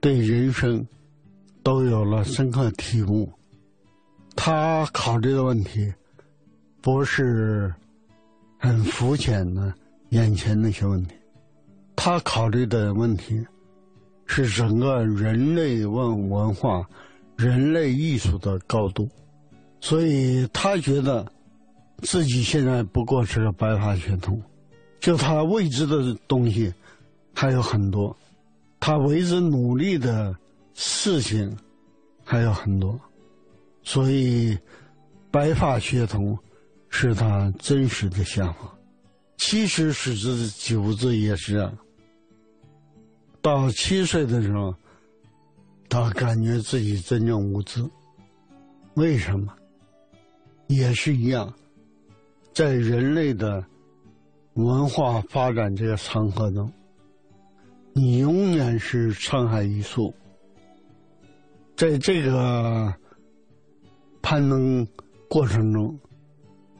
[0.00, 0.86] 对人生
[1.62, 3.32] 都有了深刻体悟，
[4.34, 5.92] 他考虑的问题
[6.80, 7.72] 不是
[8.66, 9.72] 很肤浅的
[10.08, 11.14] 眼前那些问题，
[11.94, 13.46] 他考虑的问题
[14.26, 16.84] 是整个人类文文化、
[17.36, 19.08] 人类艺术的高度，
[19.80, 21.24] 所以他觉得。
[22.02, 24.38] 自己现在不过是个白发学童，
[25.00, 26.70] 就他未知的东西
[27.34, 28.14] 还有很多，
[28.78, 30.36] 他为之努力的
[30.74, 31.56] 事情
[32.22, 33.00] 还有很多，
[33.82, 34.58] 所以
[35.30, 36.38] 白发血统
[36.88, 38.72] 是他真实的想法。
[39.36, 41.72] 七十十之九字也是啊，
[43.42, 44.74] 到七岁的时候，
[45.88, 47.84] 他感觉自己真正无知，
[48.94, 49.54] 为什么？
[50.68, 51.52] 也是一样。
[52.52, 53.62] 在人类的
[54.54, 56.72] 文化发展这个长河中，
[57.92, 60.14] 你永远是沧海一粟。
[61.76, 62.92] 在这个
[64.22, 64.88] 攀登
[65.28, 66.00] 过程中，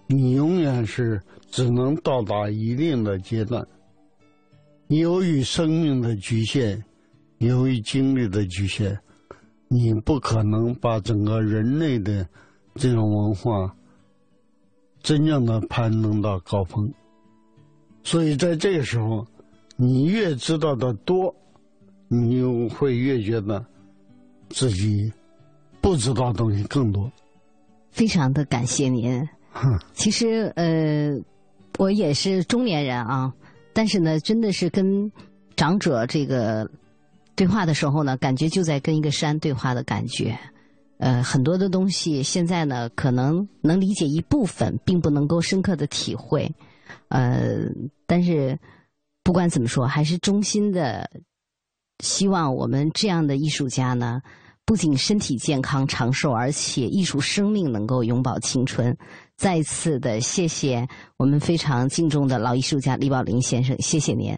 [0.06, 3.66] 你永远是只能到达一定的阶段。
[4.88, 6.82] 由于生命的局限，
[7.38, 8.98] 由于精力的局限，
[9.68, 12.28] 你不可能把整个人类的
[12.74, 13.74] 这种文化。
[15.02, 16.92] 真正的攀登到高峰，
[18.02, 19.24] 所以在这个时候，
[19.76, 21.32] 你越知道的多，
[22.08, 23.64] 你就会越觉得
[24.48, 25.12] 自己
[25.80, 27.08] 不知道东西更多。
[27.92, 29.24] 非常的感谢您。
[29.94, 31.18] 其实呃，
[31.78, 33.32] 我也是中年人啊，
[33.72, 35.10] 但是呢，真的是跟
[35.56, 36.70] 长者这个
[37.34, 40.38] 对话的时候呢，感觉就在跟一个山对话的感觉。
[40.98, 46.50] 呃，很多的东西现在呢，可能能理解一部分，并不能够深刻的体会。
[47.08, 47.66] 呃，
[48.06, 48.58] 但是
[49.22, 51.10] 不管怎么说，还是衷心的
[52.02, 54.22] 希望我们这样的艺术家呢，
[54.64, 58.96] 不仅身体健康长寿，而且艺术生命能够永葆青春。
[59.36, 60.86] 再次的谢谢
[61.18, 64.34] 我们非常敬重的老艺术家李宝林先生，谢谢您。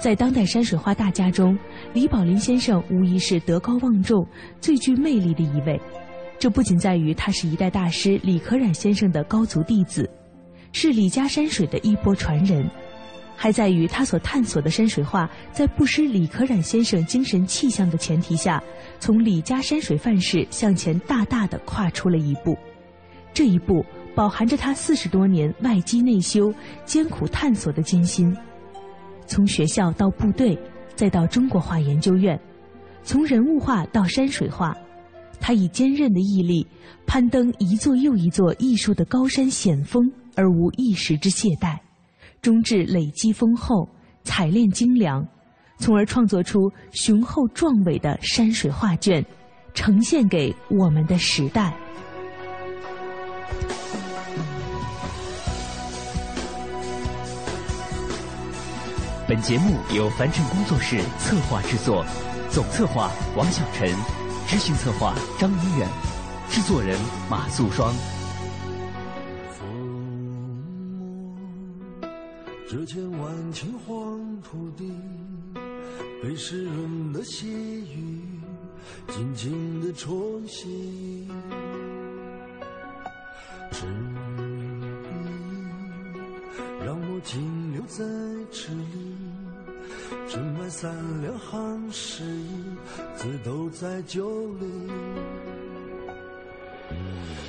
[0.00, 1.56] 在当代山水画大家中。
[1.94, 4.26] 李宝林先生无疑是德高望重、
[4.60, 5.80] 最具魅力的一位。
[6.38, 10.08] 这不仅在于他是一代大师李可染先生的高足弟子，
[10.72, 12.68] 是李家山水的一波传人，
[13.36, 18.62] 还在于他所探索的山水画，在不失李可染先生精神气象的前提下，
[18.98, 22.56] 从李家山水范式向前大大的跨出了一步。
[23.34, 23.84] 这一步
[24.14, 26.52] 饱含着他四十多年外积内修、
[26.84, 28.34] 艰苦探索的艰辛，
[29.26, 30.58] 从学校到部队。
[30.94, 32.40] 再到中国画研究院，
[33.02, 34.74] 从人物画到山水画，
[35.38, 36.66] 他以坚韧的毅力
[37.06, 41.76] 攀登一座又一座艺术的高山险峰，而无一时之懈怠，
[42.46, 43.88] 终至累积丰厚，
[44.22, 45.20] 采炼精良，
[45.78, 49.26] 从而创作出雄厚壮伟的山水画卷，
[49.74, 51.76] 呈现给我们的时代。
[59.26, 62.06] 本节目由凡尘工作室策划制作，
[62.48, 63.92] 总策划王小晨，
[64.46, 65.88] 执行策划张一远，
[66.48, 66.96] 制作人
[67.28, 67.92] 马素双。
[72.68, 74.92] 这千万顷黄土地，
[76.20, 78.20] 被湿润的细雨
[79.06, 81.28] 静静的冲洗，
[83.70, 84.40] 执意
[86.84, 88.04] 让我停留在
[88.50, 89.14] 这里。
[90.28, 90.92] 斟满三
[91.22, 92.50] 两行诗意，
[93.14, 94.66] 字都在酒里。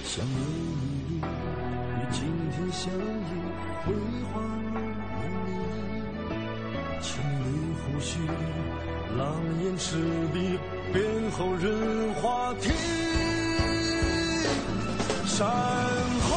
[0.04, 3.32] 相约一缕，与今天相依，
[3.84, 3.94] 辉
[4.32, 4.67] 煌。
[7.02, 8.20] 请你呼吸
[9.18, 9.26] 狼
[9.64, 9.98] 烟赤
[10.34, 10.58] 壁
[10.94, 12.72] 变后人话题
[15.26, 16.37] 山河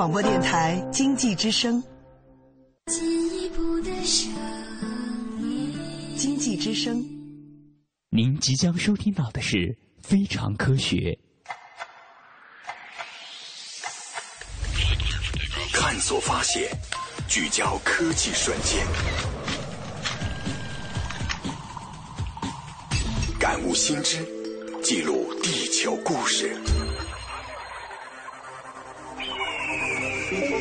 [0.00, 1.84] 广播电台经济之声。
[2.86, 3.90] 进一步的
[6.16, 7.04] 经济之声，
[8.08, 11.18] 您即将收听到的是非常科学。
[15.74, 16.70] 探索发现，
[17.28, 18.86] 聚焦科技瞬间，
[23.38, 24.26] 感悟新知，
[24.82, 26.56] 记录地球故事。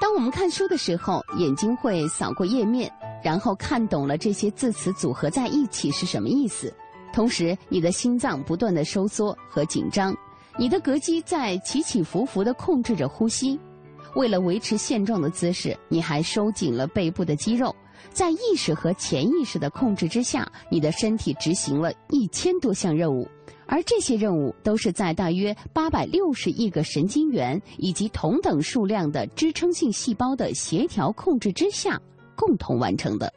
[0.00, 2.90] 当我们看书的时候，眼睛会扫过页面，
[3.22, 6.72] 然后看懂了这些字词组合在一起是什么意思。
[7.12, 10.16] 同时，你的心脏不断的收缩和紧张，
[10.58, 13.60] 你的膈肌在起起伏伏的控制着呼吸。
[14.16, 17.74] 为了维持现状的姿势，你还收紧了背部的肌肉。
[18.10, 23.28] 在意识和潜意识的控制之下，你的身体执行了一千多项任务，
[23.72, 31.96] 而这些任务都是在大约八百六十亿个神经元以及同等数量的支撑性细胞的协调控制之下
[32.34, 33.32] 共同完成的。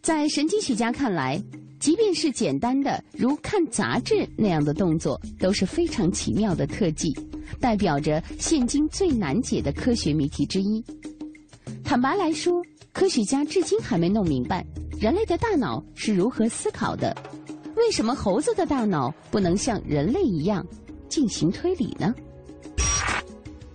[0.00, 1.40] 在神经学家看来，
[1.78, 7.16] 即便是简单的如看杂志那样的动作，都是非常奇妙的特技，
[7.60, 10.84] 代表着现今最难解的科学谜题之一。
[11.84, 12.60] 坦白来说，
[12.92, 14.64] 科学家至今还没弄明白
[15.00, 17.16] 人类的大脑是如何思考的。
[17.74, 20.64] 为什么猴子的大脑不能像人类一样
[21.08, 22.14] 进行推理呢？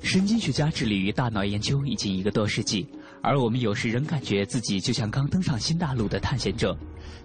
[0.01, 2.87] 神经学家致力于大脑研究已经一个多世纪，
[3.21, 6.77] 而我们有时仍感觉自己就像刚登上新大陆的探险者。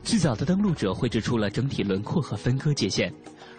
[0.02, 3.12] 最早的登陆者绘制出了整体轮廓和分割界限。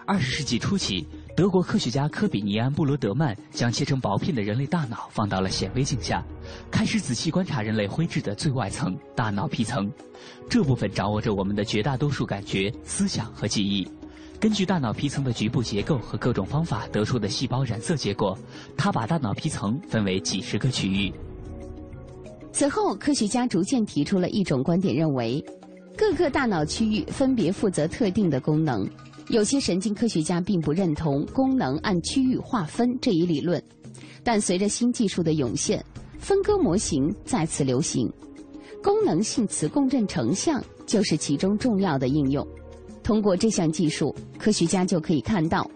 [0.05, 6.23] 二十世纪初期，德国科学家科比尼安·布罗德曼将切成薄片的人类大脑放到了显微镜下，
[6.69, 9.91] 开始仔细观察人类灰质的最外层——大脑皮层。
[10.47, 13.88] 这部分掌握着我们的绝大多数感觉、思想和记忆。
[14.39, 18.38] 根据大脑皮层的局部结构和各种方法得出的细胞染色结果，
[18.77, 21.11] 他把大脑皮层分为几十个区域。
[22.51, 25.43] 此后，科学家逐渐提出了一种观点，认为
[25.97, 28.88] 各个大脑区域分别负责特定的功能。
[29.30, 33.61] 有些神经科学家并不认同功能按区域划分这一理论，
[34.24, 35.84] 但随着新技术的涌现，
[36.19, 38.11] 分割模型再次流行。
[38.84, 42.45] 功能性磁共振成像就是其中重要的应用。
[43.01, 45.69] 通过这项技术，科学家就可以看到，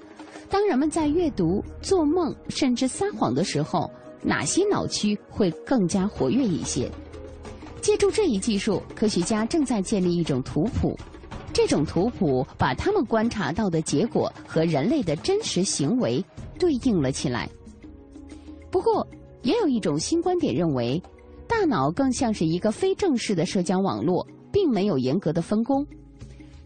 [0.49, 3.89] 当人们在阅读、做梦甚至撒谎的时候，
[4.21, 6.91] 哪些脑区会更加活跃一些。
[7.81, 10.97] 借助这一技术，科学家正在建立一种图谱。
[11.57, 16.23] 这种图谱把他们观察到的结果和人类的真实行为
[16.59, 17.49] 对应了起来。
[18.69, 19.05] 不过，
[19.41, 21.01] 也有一种新观点认为，
[21.47, 25.83] 大脑更像是一个非正式的社交网络，并没有严格的分工。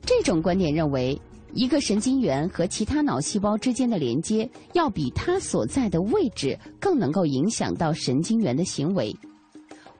[0.02, 1.18] 这种观点认为，
[1.54, 9.16] 一个神经元和其他脑细胞之间的连接，要比它所在的位置更能够影响到神经元的行为。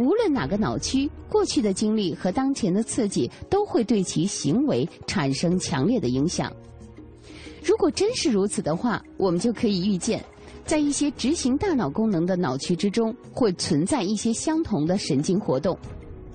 [0.02, 6.52] 无论哪个脑区，过去的经历和当前的刺激都会对其行为产生强烈的影响。
[7.64, 10.26] 如果真是如此的话，我们就可以预见，
[10.66, 15.78] 在一些执行大脑功能的脑区之中，会存在一些相同的神经活动。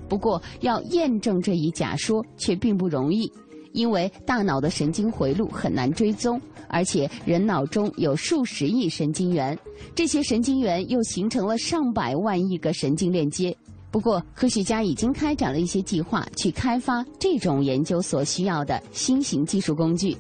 [0.09, 3.29] 不过，要验证这一假说却并不容易，
[3.77, 9.57] 因为大脑的神经回路很难追踪，而且人脑中有数十亿神经元，
[9.95, 13.55] 这些神经元又形成了上百万亿个神经链接。
[13.91, 20.17] 不过，科学家已经开展了一些计划，去开发这种研究所需要的新型技术工具。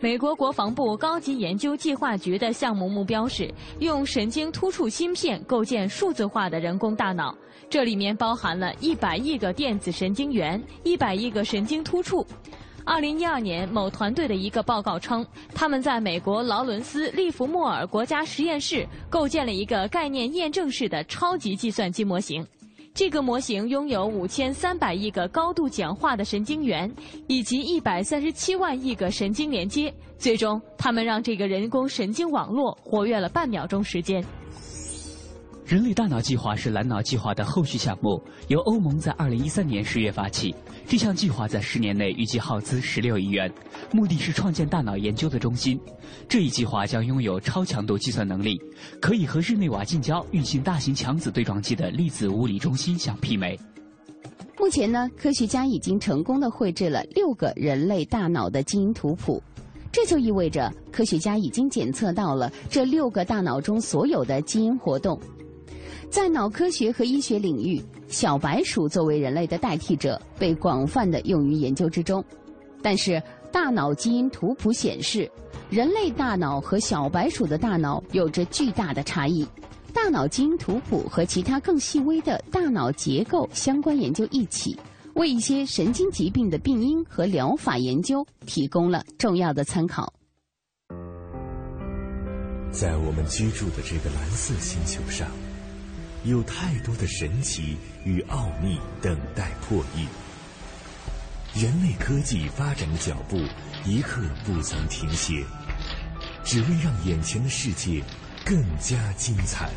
[0.00, 7.34] 美国国防部高级研究计划局的项目目标是用神经突触芯片构建数字化的人工大脑，
[7.74, 12.24] 这里面包含了一百亿个电子神经元、一百亿个神经突触。
[12.84, 22.46] 二零一二年，某团队的一个报告称，他们在美国劳伦斯利弗莫尔国家实验室构建了一个概念验证式的超级计算机模型。
[22.94, 26.88] 这个模型拥有五千三百亿个高度简化的神经元，
[27.26, 29.92] 以及一百三十七万亿个神经连接。
[30.16, 34.24] 最终，他们让这个人工神经网络活跃了半秒钟时间。
[35.66, 40.54] 人类大脑计划是蓝脑计划的后续项目，由欧盟在二零一三年十月发起。
[40.86, 43.50] 这项计划在十年内预计耗资十六亿元，
[43.90, 45.80] 目的是创建大脑研究的中心。
[46.28, 48.60] 这一计划将拥有超强度计算能力，
[49.00, 53.58] 可以和日内瓦近郊运行大型强子对撞机的粒子物理中心相媲美。
[54.58, 59.42] 目前呢，科学家已经成功的绘制了六个人类大脑的基因图谱。
[59.90, 65.18] 这就意味着科学家已经检测到了这六个大脑中所有的基因活动。
[66.14, 72.24] 在脑科学和医学领域，小白鼠作为人类的代替者被广泛的用于研究之中。
[72.80, 75.28] 但是，大脑基因图谱显示，
[75.70, 79.44] 人类大脑和小白鼠的大脑有着巨大的差异。
[79.92, 84.78] 大脑基因图谱和其他更细微的大脑结构相关研究一起，
[85.14, 90.14] 为一些神经疾病的病因和疗法研究提供了重要的参考。
[92.70, 95.28] 在我们居住的这个蓝色星球上，
[96.24, 100.06] 有太多的神奇与奥秘等待破译。
[101.54, 103.38] 人类科技发展的脚步
[103.84, 105.44] 一刻不曾停歇，
[106.42, 108.02] 只为让眼前的世界
[108.44, 109.70] 更加精彩。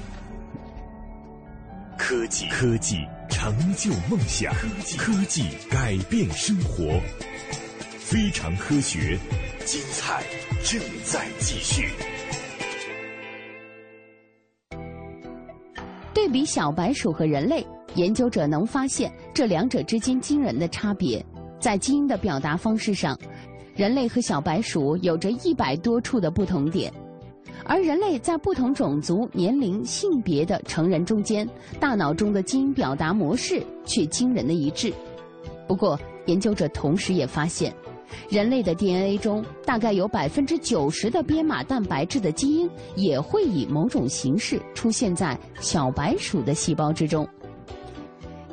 [1.97, 6.99] 科技，科技成就梦想，科技，科技改变生活。
[7.99, 9.19] 非常科学，
[9.65, 10.23] 精彩
[10.63, 11.91] 正在继续。
[16.17, 17.63] 对比小白鼠和人类，
[17.93, 21.23] 研究者能发现这两者之间惊人的差别。
[21.59, 23.15] 在基因的表达方式上，
[23.75, 26.91] 人类和小白鼠有着一百多处的不同点，
[27.63, 31.47] 而人类在不同种族、年龄、性别的成人中间，
[31.79, 34.91] 大脑中的基因表达模式却惊人的一致。
[35.67, 37.71] 不过，研究者同时也发现，
[38.29, 47.27] 人类的 DNA 中大概有百分之九十的编码蛋白质的基因也会以某种形式出现在小白鼠的细胞之中。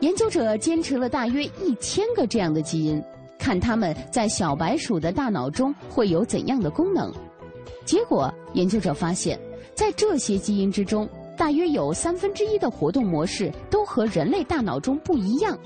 [0.00, 3.02] 研究者坚持了大约一千个这样的基因，
[3.38, 7.12] 看它们在小白鼠的大脑中会有怎样的功能。
[7.84, 9.38] 结果，研究者发现，
[9.74, 15.58] 在这些基因之中，大约有三分之一的活动模式都和人类大脑中不一样。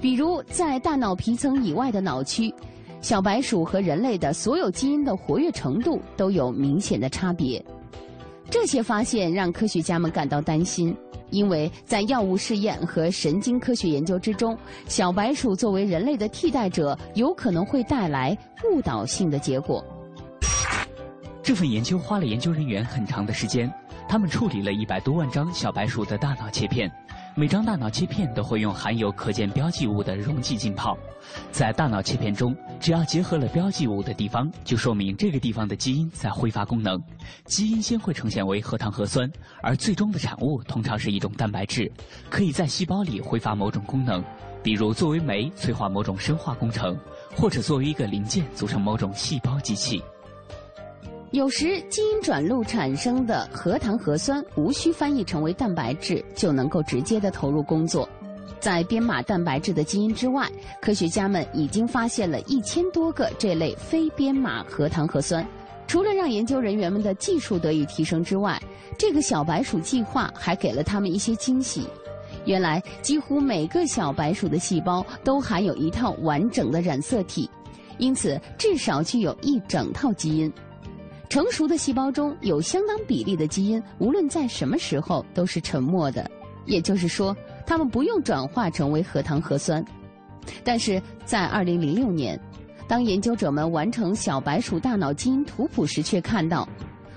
[0.00, 2.54] 比如，在大脑皮层以外的脑区，
[3.00, 7.64] 小白鼠和人类的所有基因的活跃程度都有明显的差别。
[8.50, 10.96] 这些发现让科学家们感到担心。
[11.30, 18.34] 因为在药物试验和神经科学研究之中，小白鼠作为人类的替代者，有可能会带来
[18.64, 19.84] 误导性的结果。
[21.42, 23.70] 这份研究花了研究人员很长的时间，
[24.08, 26.90] 他们处理了一百多万张小白鼠的大脑切片。
[27.38, 30.98] 每张大脑切片都会用含有可见标记物的溶剂浸泡，
[31.52, 37.00] 在大脑切片中，只要结合了标记物的地方，就说明这个地方的基因在挥发功能。
[37.44, 39.30] 基因先会呈现为核糖核酸，
[39.62, 41.88] 而最终的产物通常是一种蛋白质，
[42.28, 44.20] 可以在细胞里挥发某种功能，
[44.60, 46.98] 比如作为酶催化某种生化工程，
[47.36, 50.02] 或者作为一个零件组成某种细胞机器。
[51.30, 58.08] 有时，基因转录产生的核糖核酸无需翻译成为蛋白质，就能够直接的投入工作。
[58.58, 60.50] 在编码蛋白质的基因之外，
[60.80, 65.46] 科学家们已经发现了一千多个这类非编码核糖核酸。
[65.86, 68.58] 除了让研究人员们的技术得以提升之外，
[68.98, 71.86] 这个小白鼠计划还给了他们一些惊喜。
[72.46, 77.48] 原来，几乎每个小白鼠的细胞都含有一套完整的染色体，
[77.98, 80.50] 因此至少具有一整套基因。
[81.28, 86.28] 成熟的细胞中有相当比例的基因，无论在什么时候都是沉默的，
[86.64, 89.84] 也就是说，它们不用转化成为核糖核酸。
[90.64, 92.40] 但是在2006年，
[92.86, 96.66] 当研究者们完成小白鼠大脑基因图谱时，却看到，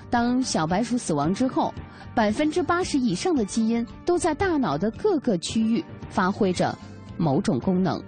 [0.09, 1.74] 当小白鼠死亡之后，
[2.14, 6.78] 百分之八十以上的基因都在大脑的各个区域发挥着
[7.16, 8.03] 某种功能。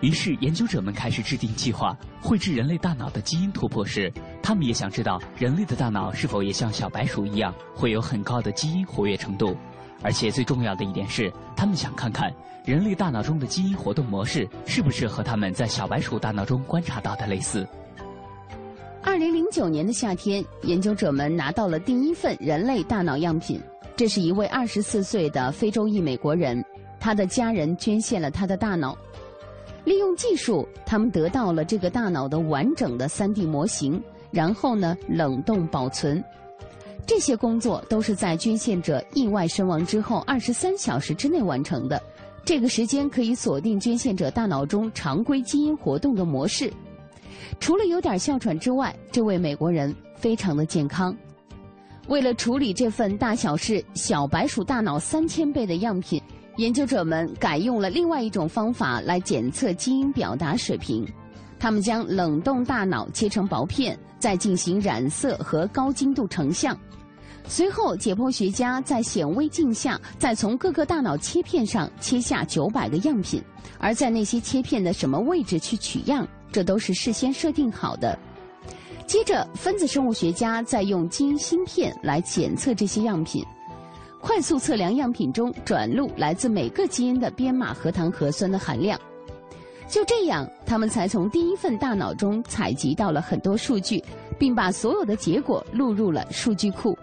[0.00, 9.56] 于是，研究者们开始制定计划，绘制人类大脑的基因突破时，他们也想知道人类的大脑是否也像小白鼠一样，会有很高的基因活跃程度。
[10.02, 12.30] 而且最重要的一点是，他们想看看
[12.66, 17.66] 人类大脑中的基因活动模式是不是和他们在小白鼠大脑中观察到的类似。
[19.02, 23.58] 二零零九年的夏天，研究者们拿到了第一份人类大脑样品。
[23.96, 26.62] 这是一位二十四岁的非洲裔美国人，
[27.00, 28.94] 他的家人捐献了他的大脑。
[29.86, 36.22] 利用技术，他们得到了这个大脑的完整的 3D 模型，然后呢冷冻保存。
[37.06, 42.02] 这些工作都是在捐献者意外身亡之后23小时之内完成的。
[42.44, 46.72] 这个时间可以锁定捐献者大脑中常规基因活动的模式。
[47.60, 51.16] 除了有点哮喘之外，这位美国人非常的健康。
[52.08, 56.20] 为了处理这份大小是小白鼠大脑三千倍的样品。
[56.56, 61.06] 研究者们改用了另外一种方法来检测基因表达水平，
[61.58, 66.76] 他们将冷冻大脑切成薄片，再进行染色和高精度成像。
[67.46, 73.40] 随后，解剖学家在显微镜下再从各个大脑切片上切下九百个样品，
[73.78, 78.18] 而在那些切片的什么位置去取样，这都是事先设定好的。
[79.06, 83.44] 接着，分子生物学家再用基因芯片来检测这些样品，
[84.26, 89.00] 快速测量样品中转录来自每个基因的编码核糖核酸的含量。
[89.88, 94.02] 就这样，他们才从第一份大脑中采集到了很多数据，
[94.36, 96.98] 并把所有的结果录入了数据库。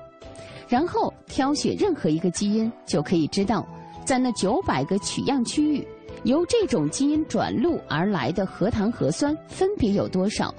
[0.68, 3.66] 然后挑选任何一个基因，就可以知道，
[4.04, 5.88] 在那九百个取样区域，
[6.26, 10.54] 由这种基因转录而来的核糖核酸分别有多少，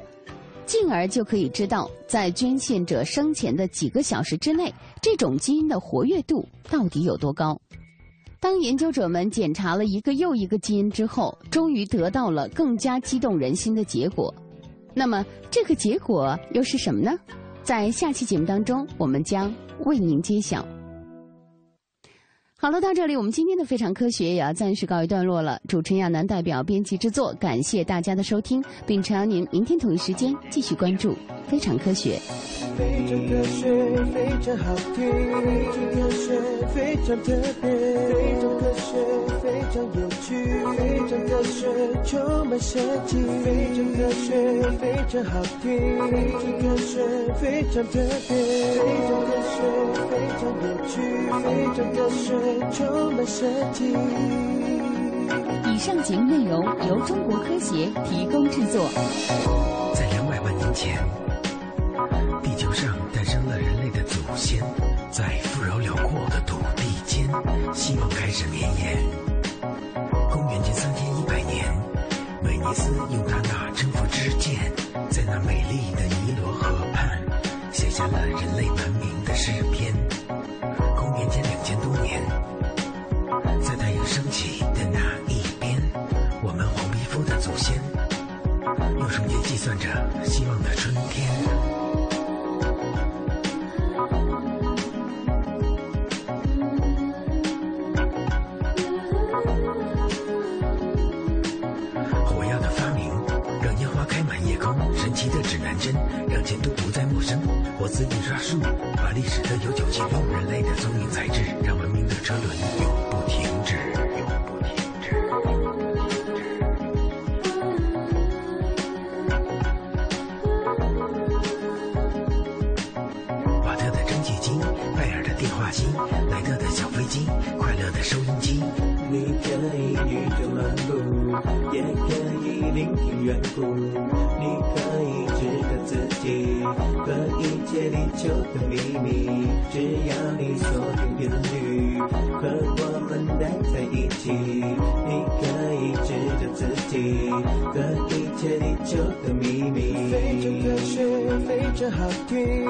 [0.66, 7.60] 进而就可以知道，在捐献者生前的几个小时之内，这种基因的活跃度到底有多高。
[8.40, 14.34] 当研究者们检查了一个又一个基因之后，终于得到了更加激动人心的结果。
[14.92, 17.12] 那么，这个结果又是什么呢？
[17.62, 19.52] 在下期节目当中，我们将
[19.84, 20.66] 为您揭晓。
[22.64, 25.60] 好了，到这里，我们今天的非常科学也要暂时告一段落了。
[25.68, 31.10] 主持人亚楠代表编辑制作，感谢大家的收听，并诚邀您明天同一时间继续关注
[31.46, 32.16] 《非常科学》。
[32.78, 33.68] 非常科学，
[34.14, 35.12] 非常好听，
[35.44, 36.40] 非常科学，
[36.74, 37.68] 非常特别，
[38.08, 38.96] 非常科学，
[39.42, 40.32] 非常有趣，
[40.74, 41.68] 非常科学，
[42.02, 43.46] 充满神奇，非
[43.76, 44.32] 常科学，
[44.80, 45.68] 非常好听，
[46.08, 47.04] 非常科学，
[47.34, 48.32] 非常特别，
[48.72, 49.60] 非常科学，
[50.08, 50.96] 非常有趣，
[51.44, 51.46] 非
[51.76, 52.24] 常科学，
[52.72, 53.96] 充满神奇。
[55.72, 58.88] 以上节目内容由中国科协提供制作。
[59.94, 60.98] 在两百万年前。
[62.42, 64.62] 地球上诞生了人类的祖先，
[65.10, 67.26] 在富饶辽阔的土地间，
[67.72, 68.96] 希望开始绵延。
[70.30, 71.64] 公元前三千一百年，
[72.44, 74.72] 威尼斯用他那征服之剑，
[75.10, 77.20] 在那美丽的尼罗河畔，
[77.72, 79.83] 写下了人类文明的诗篇。
[109.24, 109.83] 历史的悠久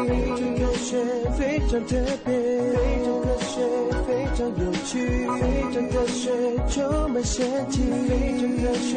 [0.06, 0.96] 非常科学，
[1.36, 2.28] 非常特别。
[2.34, 3.52] 非常科学，
[4.06, 4.92] 非常有趣。
[5.40, 5.42] 非
[5.72, 6.22] 常科学。
[6.68, 8.90] 充满神奇，非常科学，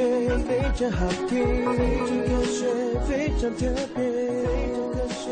[0.47, 1.35] 非常好听，
[1.77, 2.57] 非常科学，
[3.07, 3.61] 非常特
[3.95, 3.99] 别，
[4.43, 5.23] 非常科学，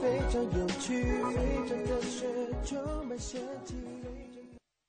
[0.00, 0.88] 非常有趣，
[1.34, 1.36] 非
[1.68, 2.26] 常科学，
[2.64, 2.70] 充
[3.06, 3.91] 满神奇。